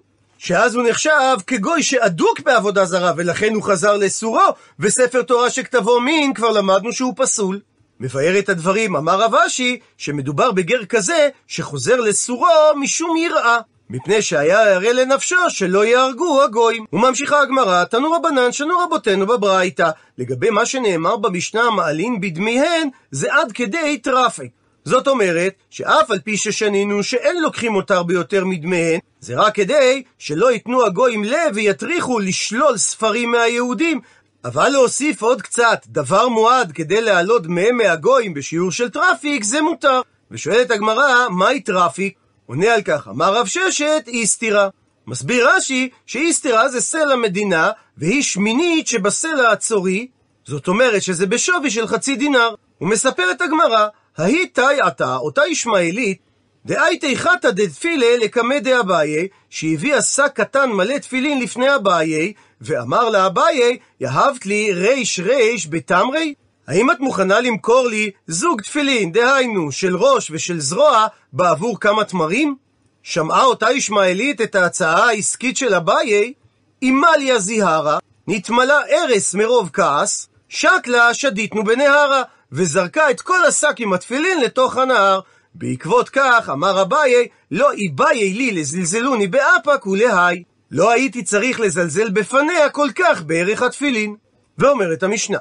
שאז 0.43 0.75
הוא 0.75 0.83
נחשב 0.89 1.37
כגוי 1.47 1.83
שאדוק 1.83 2.39
בעבודה 2.39 2.85
זרה, 2.85 3.11
ולכן 3.17 3.53
הוא 3.53 3.63
חזר 3.63 3.97
לסורו, 3.97 4.39
וספר 4.79 5.21
תורה 5.21 5.49
שכתבו 5.49 5.99
מין, 5.99 6.33
כבר 6.33 6.51
למדנו 6.51 6.93
שהוא 6.93 7.13
פסול. 7.17 7.59
מבאר 7.99 8.39
את 8.39 8.49
הדברים, 8.49 8.95
אמר 8.95 9.21
רב 9.21 9.35
אשי, 9.35 9.79
שמדובר 9.97 10.51
בגר 10.51 10.85
כזה, 10.85 11.29
שחוזר 11.47 12.01
לסורו 12.01 12.47
משום 12.75 13.17
יראה. 13.17 13.59
מפני 13.89 14.21
שהיה 14.21 14.73
הרי 14.73 14.93
לנפשו 14.93 15.49
שלא 15.49 15.85
יהרגו 15.85 16.43
הגויים. 16.43 16.85
וממשיכה 16.93 17.41
הגמרא, 17.41 17.83
תנו 17.83 18.11
רבנן 18.11 18.51
שנו 18.51 18.79
רבותינו 18.79 19.27
בברייתא. 19.27 19.89
לגבי 20.17 20.49
מה 20.49 20.65
שנאמר 20.65 21.17
במשנה 21.17 21.69
מעלין 21.69 22.21
בדמיהן, 22.21 22.89
זה 23.11 23.33
עד 23.33 23.51
כדי 23.51 23.97
טראפק. 23.97 24.47
זאת 24.85 25.07
אומרת, 25.07 25.53
שאף 25.69 26.11
על 26.11 26.19
פי 26.19 26.37
ששנינו 26.37 27.03
שאין 27.03 27.41
לוקחים 27.41 27.71
מותר 27.71 28.03
ביותר 28.03 28.45
מדמיהן, 28.45 28.99
זה 29.19 29.35
רק 29.35 29.55
כדי 29.55 30.03
שלא 30.19 30.51
ייתנו 30.51 30.85
הגויים 30.85 31.23
לב 31.23 31.51
ויטריחו 31.53 32.19
לשלול 32.19 32.77
ספרים 32.77 33.31
מהיהודים, 33.31 34.01
אבל 34.45 34.69
להוסיף 34.69 35.21
עוד 35.21 35.41
קצת 35.41 35.81
דבר 35.87 36.27
מועט 36.27 36.71
כדי 36.71 37.01
להעלות 37.01 37.43
דמיהם 37.43 37.77
מהגויים 37.77 38.33
בשיעור 38.33 38.71
של 38.71 38.89
טרפעיק, 38.89 39.43
זה 39.43 39.61
מותר. 39.61 40.01
ושואלת 40.31 40.71
הגמרא, 40.71 41.29
מאי 41.29 41.59
טרפעיק? 41.59 42.17
עונה 42.45 42.73
על 42.73 42.81
כך, 42.81 43.07
אמר 43.07 43.33
רב 43.33 43.45
ששת, 43.45 44.03
איסתירא. 44.07 44.69
מסביר 45.07 45.49
רש"י 45.49 45.89
שאיסתירא 46.05 46.69
זה 46.69 46.81
סלע 46.81 47.15
מדינה, 47.15 47.71
והיא 47.97 48.23
שמינית 48.23 48.87
שבסלע 48.87 49.51
הצורי, 49.51 50.07
זאת 50.45 50.67
אומרת 50.67 51.01
שזה 51.01 51.25
בשווי 51.25 51.69
של 51.69 51.87
חצי 51.87 52.15
דינר. 52.15 52.55
ומספרת 52.77 53.41
הגמרא, 53.41 53.87
ההיא 54.17 54.47
טייעתא, 54.53 55.15
אותה 55.15 55.41
ישמעאלית, 55.47 56.17
דאייתי 56.65 57.17
חייתא 57.17 57.49
דתפילי 57.49 58.17
לקמיה 58.17 58.59
דאביי, 58.59 59.27
שהביאה 59.49 60.01
שק 60.01 60.31
קטן 60.33 60.69
מלא 60.69 60.97
תפילין 60.97 61.41
לפני 61.41 61.75
אביי, 61.75 62.33
ואמר 62.61 63.09
לאביי, 63.09 63.77
יהבת 63.99 64.45
לי 64.45 64.73
ריש 64.73 65.19
ריש 65.19 65.67
בתמרי? 65.69 66.33
האם 66.67 66.91
את 66.91 66.99
מוכנה 66.99 67.39
למכור 67.39 67.87
לי 67.87 68.11
זוג 68.27 68.61
תפילין, 68.61 69.11
דהיינו, 69.11 69.71
של 69.71 69.97
ראש 69.97 70.31
ושל 70.31 70.59
זרוע, 70.59 71.07
בעבור 71.33 71.79
כמה 71.79 72.03
תמרים? 72.03 72.55
שמעה 73.03 73.43
אותה 73.43 73.71
ישמעאלית 73.71 74.41
את 74.41 74.55
ההצעה 74.55 75.09
העסקית 75.09 75.57
של 75.57 75.73
אביי, 75.73 76.33
אימליה 76.81 77.39
זיהרה, 77.39 77.97
נתמלה 78.27 78.79
ארס 78.89 79.33
מרוב 79.33 79.69
כעס, 79.73 80.27
שקלה 80.49 81.13
שדיתנו 81.13 81.63
בנהרה, 81.63 82.23
וזרקה 82.53 83.11
את 83.11 83.21
כל 83.21 83.45
השק 83.45 83.75
עם 83.79 83.93
התפילין 83.93 84.41
לתוך 84.41 84.77
הנהר. 84.77 85.19
בעקבות 85.55 86.09
כך 86.09 86.49
אמר 86.51 86.81
אביי, 86.81 87.27
לא 87.51 87.71
איביי 87.71 88.33
לי 88.33 88.51
לזלזלוני 88.51 89.27
באפק 89.27 89.85
ולהי. 89.85 90.43
לא 90.71 90.91
הייתי 90.91 91.23
צריך 91.23 91.59
לזלזל 91.59 92.09
בפניה 92.09 92.69
כל 92.69 92.89
כך 92.95 93.21
בערך 93.21 93.61
התפילין. 93.61 94.15
ואומרת 94.57 95.03
המשנה, 95.03 95.37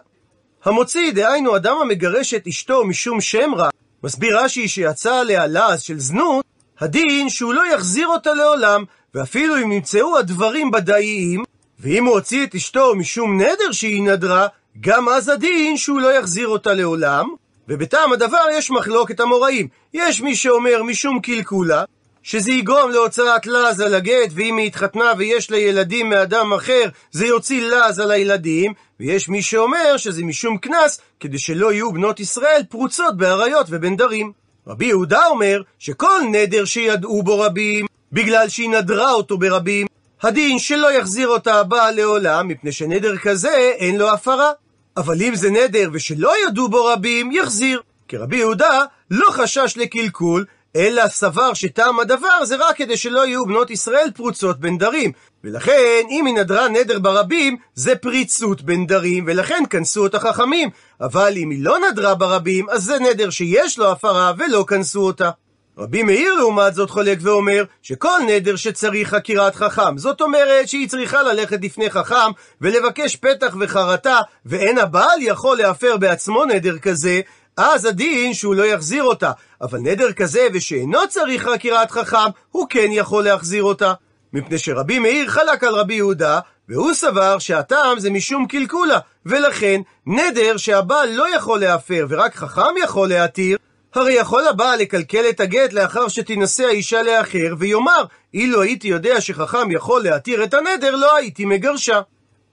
המוציא, 0.64 1.12
דהיינו 1.12 1.56
אדם 1.56 1.76
המגרש 1.80 2.34
את 2.34 2.46
אשתו 2.46 2.84
משום 2.84 3.20
שם 3.20 3.54
רע, 3.56 3.68
מסביר 4.04 4.38
רש"י 4.38 4.68
שיצא 4.68 5.14
עליה 5.14 5.46
לעז 5.46 5.82
של 5.82 5.98
זנות, 5.98 6.44
הדין 6.80 7.28
שהוא 7.28 7.54
לא 7.54 7.74
יחזיר 7.74 8.06
אותה 8.06 8.34
לעולם, 8.34 8.84
ואפילו 9.14 9.56
אם 9.56 9.72
נמצאו 9.72 10.18
הדברים 10.18 10.70
בדאיים, 10.70 11.44
ואם 11.80 12.04
הוא 12.04 12.14
הוציא 12.14 12.46
את 12.46 12.54
אשתו 12.54 12.94
משום 12.94 13.40
נדר 13.40 13.72
שהיא 13.72 14.02
נדרה, 14.02 14.46
גם 14.80 15.08
אז 15.08 15.28
הדין 15.28 15.76
שהוא 15.76 16.00
לא 16.00 16.18
יחזיר 16.18 16.48
אותה 16.48 16.74
לעולם, 16.74 17.28
ובטעם 17.68 18.12
הדבר 18.12 18.44
יש 18.52 18.70
מחלוקת 18.70 19.20
המוראים. 19.20 19.68
יש 19.94 20.20
מי 20.20 20.36
שאומר 20.36 20.82
משום 20.82 21.20
קלקולה, 21.20 21.84
שזה 22.22 22.52
יגרום 22.52 22.90
להוצאת 22.90 23.46
לעז 23.46 23.80
על 23.80 23.94
הגט, 23.94 24.30
ואם 24.34 24.56
היא 24.56 24.66
התחתנה 24.66 25.12
ויש 25.18 25.50
לה 25.50 25.58
ילדים 25.58 26.10
מאדם 26.10 26.52
אחר, 26.52 26.88
זה 27.10 27.26
יוציא 27.26 27.68
לעז 27.68 27.98
על 27.98 28.10
הילדים, 28.10 28.72
ויש 29.00 29.28
מי 29.28 29.42
שאומר 29.42 29.96
שזה 29.96 30.24
משום 30.24 30.58
קנס, 30.58 31.00
כדי 31.20 31.38
שלא 31.38 31.72
יהיו 31.72 31.92
בנות 31.92 32.20
ישראל 32.20 32.62
פרוצות 32.68 33.16
באריות 33.16 33.66
ובנדרים. 33.70 34.32
רבי 34.66 34.86
יהודה 34.86 35.26
אומר 35.26 35.62
שכל 35.78 36.20
נדר 36.32 36.64
שידעו 36.64 37.22
בו 37.22 37.40
רבים, 37.40 37.86
בגלל 38.12 38.48
שהיא 38.48 38.70
נדרה 38.70 39.12
אותו 39.12 39.38
ברבים, 39.38 39.86
הדין 40.22 40.58
שלא 40.58 40.92
יחזיר 40.92 41.28
אותה 41.28 41.54
הבעל 41.54 41.94
לעולם, 41.96 42.48
מפני 42.48 42.72
שנדר 42.72 43.16
כזה 43.16 43.72
אין 43.78 43.98
לו 43.98 44.10
הפרה. 44.10 44.52
אבל 44.96 45.22
אם 45.22 45.34
זה 45.34 45.50
נדר 45.50 45.90
ושלא 45.92 46.32
ידעו 46.46 46.68
בו 46.68 46.84
רבים, 46.84 47.32
יחזיר. 47.32 47.80
כי 48.08 48.16
רבי 48.16 48.36
יהודה 48.36 48.84
לא 49.10 49.30
חשש 49.30 49.74
לקלקול, 49.76 50.44
אלא 50.76 51.08
סבר 51.08 51.54
שטעם 51.54 52.00
הדבר 52.00 52.44
זה 52.44 52.56
רק 52.56 52.76
כדי 52.76 52.96
שלא 52.96 53.26
יהיו 53.26 53.46
בנות 53.46 53.70
ישראל 53.70 54.10
פרוצות 54.14 54.60
בנדרים. 54.60 55.12
ולכן, 55.44 56.02
אם 56.10 56.26
היא 56.26 56.34
נדרה 56.34 56.68
נדר 56.68 56.98
ברבים, 56.98 57.56
זה 57.74 57.96
פריצות 57.96 58.62
בנדרים, 58.62 59.24
ולכן 59.26 59.62
כנסו 59.70 60.02
אותה 60.02 60.20
חכמים. 60.20 60.68
אבל 61.00 61.32
אם 61.36 61.50
היא 61.50 61.64
לא 61.64 61.78
נדרה 61.90 62.14
ברבים, 62.14 62.70
אז 62.70 62.84
זה 62.84 62.98
נדר 62.98 63.30
שיש 63.30 63.78
לו 63.78 63.92
הפרה 63.92 64.32
ולא 64.38 64.64
כנסו 64.68 65.00
אותה. 65.00 65.30
רבי 65.78 66.02
מאיר 66.02 66.34
לעומת 66.34 66.74
זאת 66.74 66.90
חולק 66.90 67.18
ואומר 67.22 67.64
שכל 67.82 68.18
נדר 68.26 68.56
שצריך 68.56 69.08
חקירת 69.14 69.54
חכם, 69.54 69.98
זאת 69.98 70.20
אומרת 70.20 70.68
שהיא 70.68 70.88
צריכה 70.88 71.22
ללכת 71.22 71.58
לפני 71.62 71.90
חכם 71.90 72.30
ולבקש 72.60 73.16
פתח 73.16 73.56
וחרטה, 73.60 74.20
ואין 74.46 74.78
הבעל 74.78 75.18
יכול 75.20 75.56
להפר 75.56 75.96
בעצמו 75.96 76.44
נדר 76.44 76.78
כזה, 76.78 77.20
אז 77.56 77.84
הדין 77.84 78.34
שהוא 78.34 78.54
לא 78.54 78.66
יחזיר 78.66 79.04
אותה. 79.04 79.30
אבל 79.60 79.78
נדר 79.78 80.12
כזה 80.12 80.46
ושאינו 80.54 80.98
צריך 81.08 81.48
חקירת 81.48 81.90
חכם, 81.90 82.30
הוא 82.50 82.66
כן 82.70 82.88
יכול 82.90 83.24
להחזיר 83.24 83.62
אותה. 83.62 83.92
מפני 84.32 84.58
שרבי 84.58 84.98
מאיר 84.98 85.28
חלק 85.28 85.64
על 85.64 85.74
רבי 85.74 85.94
יהודה, 85.94 86.40
והוא 86.68 86.94
סבר 86.94 87.38
שהטעם 87.38 87.98
זה 87.98 88.10
משום 88.10 88.46
קלקולה, 88.46 88.98
ולכן 89.26 89.80
נדר 90.06 90.56
שהבעל 90.56 91.10
לא 91.12 91.36
יכול 91.36 91.60
להפר 91.60 92.06
ורק 92.08 92.34
חכם 92.34 92.74
יכול 92.82 93.08
להתיר, 93.08 93.58
הרי 93.94 94.12
יכול 94.12 94.46
הבעל 94.46 94.78
לקלקל 94.78 95.24
את 95.30 95.40
הגט 95.40 95.72
לאחר 95.72 96.08
שתינשא 96.08 96.64
האישה 96.64 97.02
לאחר, 97.02 97.54
ויאמר, 97.58 98.04
אילו 98.34 98.62
הייתי 98.62 98.88
יודע 98.88 99.20
שחכם 99.20 99.70
יכול 99.70 100.02
להתיר 100.02 100.44
את 100.44 100.54
הנדר, 100.54 100.96
לא 100.96 101.16
הייתי 101.16 101.44
מגרשה. 101.44 102.00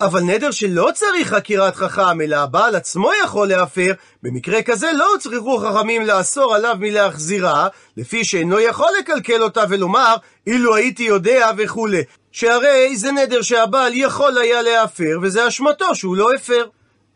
אבל 0.02 0.22
נדר 0.22 0.52
שלא 0.52 0.90
צריך 0.94 1.34
חקירת 1.34 1.76
חכם, 1.76 2.22
אלא 2.22 2.36
הבעל 2.36 2.76
עצמו 2.76 3.12
יכול 3.24 3.48
להפר, 3.48 3.92
במקרה 4.24 4.62
כזה 4.62 4.92
לא 4.94 5.08
צריכו 5.20 5.58
חכמים 5.58 6.06
לאסור 6.06 6.56
עליו 6.56 6.76
מלהחזירה, 6.80 7.68
לפי 7.98 8.24
שאינו 8.24 8.60
יכול 8.60 8.90
לקלקל 9.00 9.44
אותה 9.44 9.64
ולומר, 9.70 10.16
אילו 10.48 10.76
הייתי 10.76 11.04
יודע 11.04 11.52
וכולי. 11.58 12.02
שהרי 12.32 12.98
זה 12.98 13.12
נדר 13.12 13.42
שהבעל 13.42 13.92
יכול 13.96 14.38
היה 14.38 14.62
להפר, 14.62 15.20
וזה 15.22 15.48
אשמתו 15.48 15.96
שהוא 15.96 16.16
לא 16.16 16.34
הפר. 16.34 16.66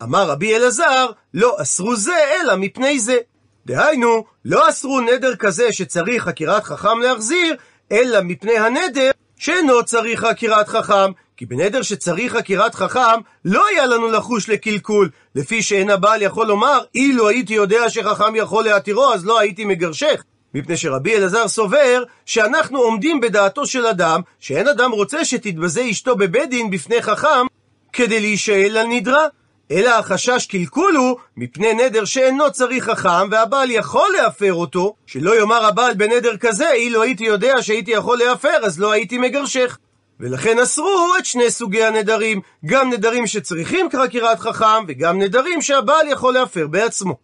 אמר 0.04 0.30
רבי 0.30 0.56
אלעזר, 0.56 1.10
לא 1.34 1.56
אסרו 1.62 1.96
זה, 1.96 2.18
אלא 2.42 2.56
מפני 2.56 3.00
זה. 3.00 3.18
דהיינו, 3.66 4.24
לא 4.46 4.70
אסרו 4.70 5.02
נדר 5.02 5.36
כזה 5.36 5.74
שצריך 5.74 6.24
חקירת 6.24 6.64
חכם 6.64 7.00
להחזיר, 7.00 7.56
אלא 7.92 8.20
מפני 8.24 8.58
הנדר 8.58 9.12
שאינו 9.38 9.84
צריך 9.84 10.26
חקירת 10.26 10.68
חכם. 10.68 11.12
כי 11.38 11.46
בנדר 11.46 11.82
שצריך 11.82 12.36
חקירת 12.36 12.76
חכם, 12.76 13.20
לא 13.46 13.68
היה 13.68 13.86
לנו 13.86 14.08
לחוש 14.08 14.50
לקלקול, 14.50 15.10
לפי 15.36 15.64
שאין 15.64 15.90
הבעל 15.90 16.22
יכול 16.22 16.48
לומר, 16.48 16.80
אילו 16.96 17.28
הייתי 17.28 17.54
יודע 17.54 17.90
שחכם 17.90 18.36
יכול 18.36 18.64
להתירו, 18.64 19.14
אז 19.14 19.26
לא 19.26 19.40
הייתי 19.40 19.66
מגרשך. 19.66 20.24
מפני 20.54 20.78
שרבי 20.78 21.16
אלעזר 21.16 21.48
סובר 21.48 22.04
שאנחנו 22.26 22.80
עומדים 22.80 23.22
בדעתו 23.22 23.66
של 23.66 23.86
אדם, 23.86 24.22
שאין 24.40 24.68
אדם 24.68 24.92
רוצה 24.92 25.26
שתתבזה 25.26 25.90
אשתו 25.90 26.16
בבית 26.16 26.50
דין 26.50 26.70
בפני 26.70 27.02
חכם, 27.02 27.46
כדי 27.94 28.20
להישאל 28.20 28.78
על 28.78 28.88
נדרה. 28.88 29.28
אלא 29.72 29.90
החשש 29.90 30.46
קלקול 30.46 30.96
הוא 30.96 31.18
מפני 31.38 31.74
נדר 31.74 32.06
שאינו 32.06 32.52
צריך 32.52 32.90
חכם, 32.90 33.30
והבעל 33.32 33.72
יכול 33.72 34.10
להפר 34.18 34.54
אותו, 34.54 34.96
שלא 35.06 35.40
יאמר 35.40 35.66
הבעל 35.66 35.94
בנדר 35.94 36.38
כזה, 36.38 36.72
אילו 36.72 37.02
הייתי 37.02 37.24
יודע 37.24 37.62
שהייתי 37.62 37.92
יכול 37.92 38.18
להפר, 38.18 38.66
אז 38.66 38.80
לא 38.80 38.92
הייתי 38.92 39.18
מגרשך. 39.18 39.78
ולכן 40.20 40.60
אסרו 40.60 41.14
את 41.20 41.26
שני 41.26 41.52
סוגי 41.52 41.84
הנדרים, 41.84 42.42
גם 42.66 42.90
נדרים 42.90 43.28
שצריכים 43.28 43.90
חקירת 44.04 44.40
חכם, 44.40 44.84
וגם 44.88 45.22
נדרים 45.22 45.62
שהבעל 45.62 46.08
יכול 46.08 46.34
להפר 46.34 46.68
בעצמו. 46.68 47.18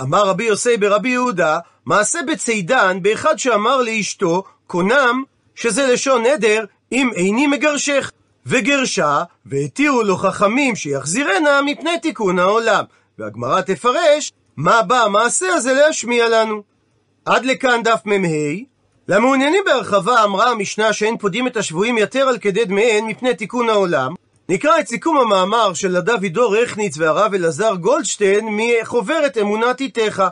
אמר 0.00 0.26
רבי 0.26 0.44
יוסי 0.44 0.76
ברבי 0.76 1.08
יהודה, 1.08 1.58
מעשה 1.86 2.18
בצידן 2.28 2.98
באחד 3.02 3.38
שאמר 3.38 3.82
לאשתו, 3.82 4.42
קונם, 4.66 5.22
שזה 5.54 5.86
לשון 5.86 6.26
נדר, 6.26 6.64
אם 6.92 7.10
איני 7.14 7.46
מגרשך. 7.46 8.12
וגרשה, 8.46 9.22
והתירו 9.46 10.02
לו 10.02 10.16
חכמים 10.16 10.76
שיחזירנה 10.76 11.60
מפני 11.62 11.98
תיקון 11.98 12.38
העולם. 12.38 12.84
והגמרא 13.18 13.60
תפרש, 13.60 14.32
מה 14.56 14.82
בא 14.82 15.02
המעשה 15.02 15.46
הזה 15.54 15.72
להשמיע 15.72 16.28
לנו. 16.28 16.62
עד 17.24 17.44
לכאן 17.44 17.82
דף 17.82 18.00
מ"ה. 18.04 18.70
למעוניינים 19.08 19.62
בהרחבה 19.66 20.24
אמרה 20.24 20.50
המשנה 20.50 20.92
שאין 20.92 21.18
פודים 21.18 21.46
את 21.46 21.56
השבויים 21.56 21.98
יתר 21.98 22.28
על 22.28 22.38
כדי 22.38 22.64
דמיהן 22.64 23.04
מפני 23.06 23.34
תיקון 23.34 23.68
העולם. 23.68 24.14
נקרא 24.48 24.78
את 24.80 24.88
סיכום 24.88 25.16
המאמר 25.16 25.74
של 25.74 25.96
הדוד 25.96 26.22
עידו 26.22 26.50
רכניץ 26.50 26.98
והרב 26.98 27.34
אלעזר 27.34 27.74
גולדשטיין 27.74 28.48
מחוברת 28.50 29.38
אמונת 29.38 29.80
איתך. 29.80 30.22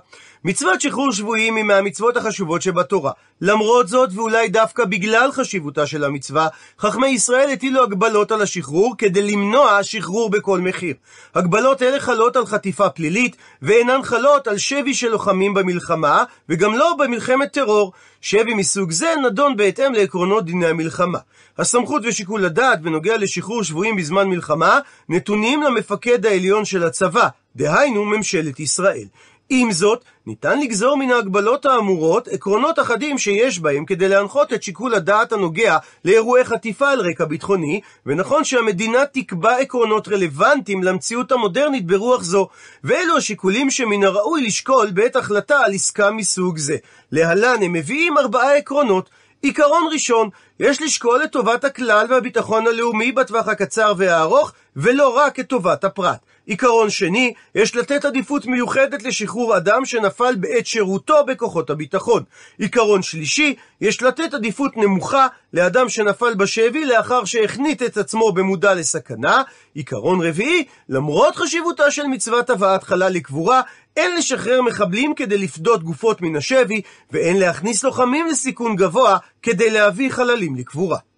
מצוות 0.44 0.81
שחרור 0.81 1.12
שבויים 1.12 1.57
היא 1.57 1.64
מהמצוות 1.64 2.16
החשובות 2.16 2.62
שבתורה. 2.62 3.12
למרות 3.40 3.88
זאת, 3.88 4.11
ואולי 4.14 4.48
דווקא 4.48 4.85
בגלל 4.85 5.33
חשיבותה 5.33 5.87
של 5.87 6.05
המצווה, 6.05 6.48
חכמי 6.79 7.09
ישראל 7.09 7.51
הטילו 7.51 7.83
הגבלות 7.83 8.33
על 8.33 8.42
השחרור 8.42 8.94
כדי 8.98 9.22
למנוע 9.22 9.83
שחרור 9.83 10.31
בכל 10.31 10.61
מחיר. 10.61 10.94
הגבלות 11.35 11.83
אלה 11.83 12.01
חלות 12.01 12.37
על 12.37 12.46
חטיפה 12.46 12.88
פלילית, 12.88 13.37
ואינן 13.62 14.03
חלות 14.03 14.48
על 14.48 14.59
שבי 14.59 14.94
של 14.94 15.09
לוחמים 15.09 15.55
במלחמה, 15.55 16.24
וגם 16.48 16.74
לא 16.74 16.94
במלחמת 16.98 17.53
טרור. 17.53 17.92
שבי 18.20 18.55
מסוג 18.55 18.90
זה 18.90 19.14
נדון 19.24 19.57
בהתאם 19.57 19.92
לעקרונות 19.92 20.44
דיני 20.44 20.66
המלחמה. 20.66 21.18
הסמכות 21.59 22.03
ושיקול 22.07 22.44
הדעת 22.44 22.83
בנוגע 22.83 23.16
לשחרור 23.16 23.62
שבויים 23.64 23.96
בזמן 23.96 24.29
מלחמה 24.29 24.79
נתונים 25.09 25.62
למפקד 25.62 26.27
העליון 26.27 26.64
של 26.64 26.85
הצבא, 26.85 27.29
דהיינו 27.57 28.05
ממשלת 28.05 28.61
ישראל. 28.61 29.05
עם 29.50 29.72
זאת, 29.72 30.04
ניתן 30.26 30.61
לגזור 30.61 30.96
מן 30.96 31.11
ההגבלות 31.11 31.66
האמורות 31.66 32.28
עקרונות 32.28 32.78
אחדים 32.78 33.18
שיש 33.18 33.58
בהם 33.58 33.84
כדי 33.84 34.08
להנחות 34.08 34.52
את 34.52 34.62
שיקול 34.62 34.94
הדעת 34.94 35.32
הנוגע 35.32 35.78
לאירועי 36.04 36.44
חטיפה 36.44 36.90
על 36.90 37.00
רקע 37.00 37.24
ביטחוני, 37.24 37.80
ונכון 38.06 38.44
שהמדינה 38.44 39.06
תקבע 39.12 39.56
עקרונות 39.56 40.08
רלוונטיים 40.08 40.82
למציאות 40.82 41.32
המודרנית 41.32 41.87
ברוח 41.87 42.22
זו, 42.22 42.48
ואלו 42.84 43.16
השיקולים 43.16 43.70
שמן 43.70 44.04
הראוי 44.04 44.46
לשקול 44.46 44.90
בעת 44.90 45.16
החלטה 45.16 45.58
על 45.64 45.72
עסקה 45.72 46.11
מסוג 46.11 46.58
זה. 46.58 46.76
להלן 47.12 47.62
הם 47.62 47.72
מביאים 47.72 48.18
ארבעה 48.18 48.56
עקרונות. 48.56 49.11
עיקרון 49.42 49.88
ראשון, 49.92 50.28
יש 50.61 50.82
לשקול 50.82 51.24
את 51.24 51.32
טובת 51.32 51.64
הכלל 51.64 52.06
והביטחון 52.11 52.66
הלאומי 52.66 53.12
בטווח 53.12 53.48
הקצר 53.48 53.92
והארוך, 53.96 54.52
ולא 54.76 55.16
רק 55.16 55.40
את 55.40 55.46
טובת 55.46 55.84
הפרט. 55.84 56.18
עיקרון 56.48 56.90
שני, 56.90 57.32
יש 57.54 57.76
לתת 57.76 58.04
עדיפות 58.04 58.46
מיוחדת 58.46 59.02
לשחרור 59.02 59.56
אדם 59.56 59.84
שנפל 59.84 60.34
בעת 60.34 60.66
שירותו 60.66 61.24
בכוחות 61.26 61.70
הביטחון. 61.70 62.22
עיקרון 62.58 63.02
שלישי, 63.02 63.54
יש 63.80 64.02
לתת 64.02 64.34
עדיפות 64.34 64.76
נמוכה 64.76 65.26
לאדם 65.52 65.88
שנפל 65.88 66.34
בשבי 66.34 66.84
לאחר 66.84 67.24
שהכנית 67.24 67.82
את 67.82 67.96
עצמו 67.96 68.32
במודע 68.32 68.74
לסכנה. 68.74 69.42
עיקרון 69.74 70.26
רביעי, 70.26 70.64
למרות 70.88 71.37
חשיבותה 71.37 71.90
של 71.90 72.06
מצוות 72.06 72.50
הבאת 72.50 72.82
חלל 72.82 73.12
לקבורה, 73.12 73.61
אין 73.96 74.16
לשחרר 74.16 74.62
מחבלים 74.62 75.14
כדי 75.14 75.38
לפדות 75.38 75.82
גופות 75.82 76.22
מן 76.22 76.37
השבי, 76.37 76.80
ואין 77.11 77.37
להכניס 77.37 77.84
לוחמים 77.84 78.26
לסיכון 78.26 78.76
גבוה 78.76 79.16
כדי 79.42 79.70
להביא 79.70 80.11
חללים 80.11 80.56
לקבורה. 80.56 80.98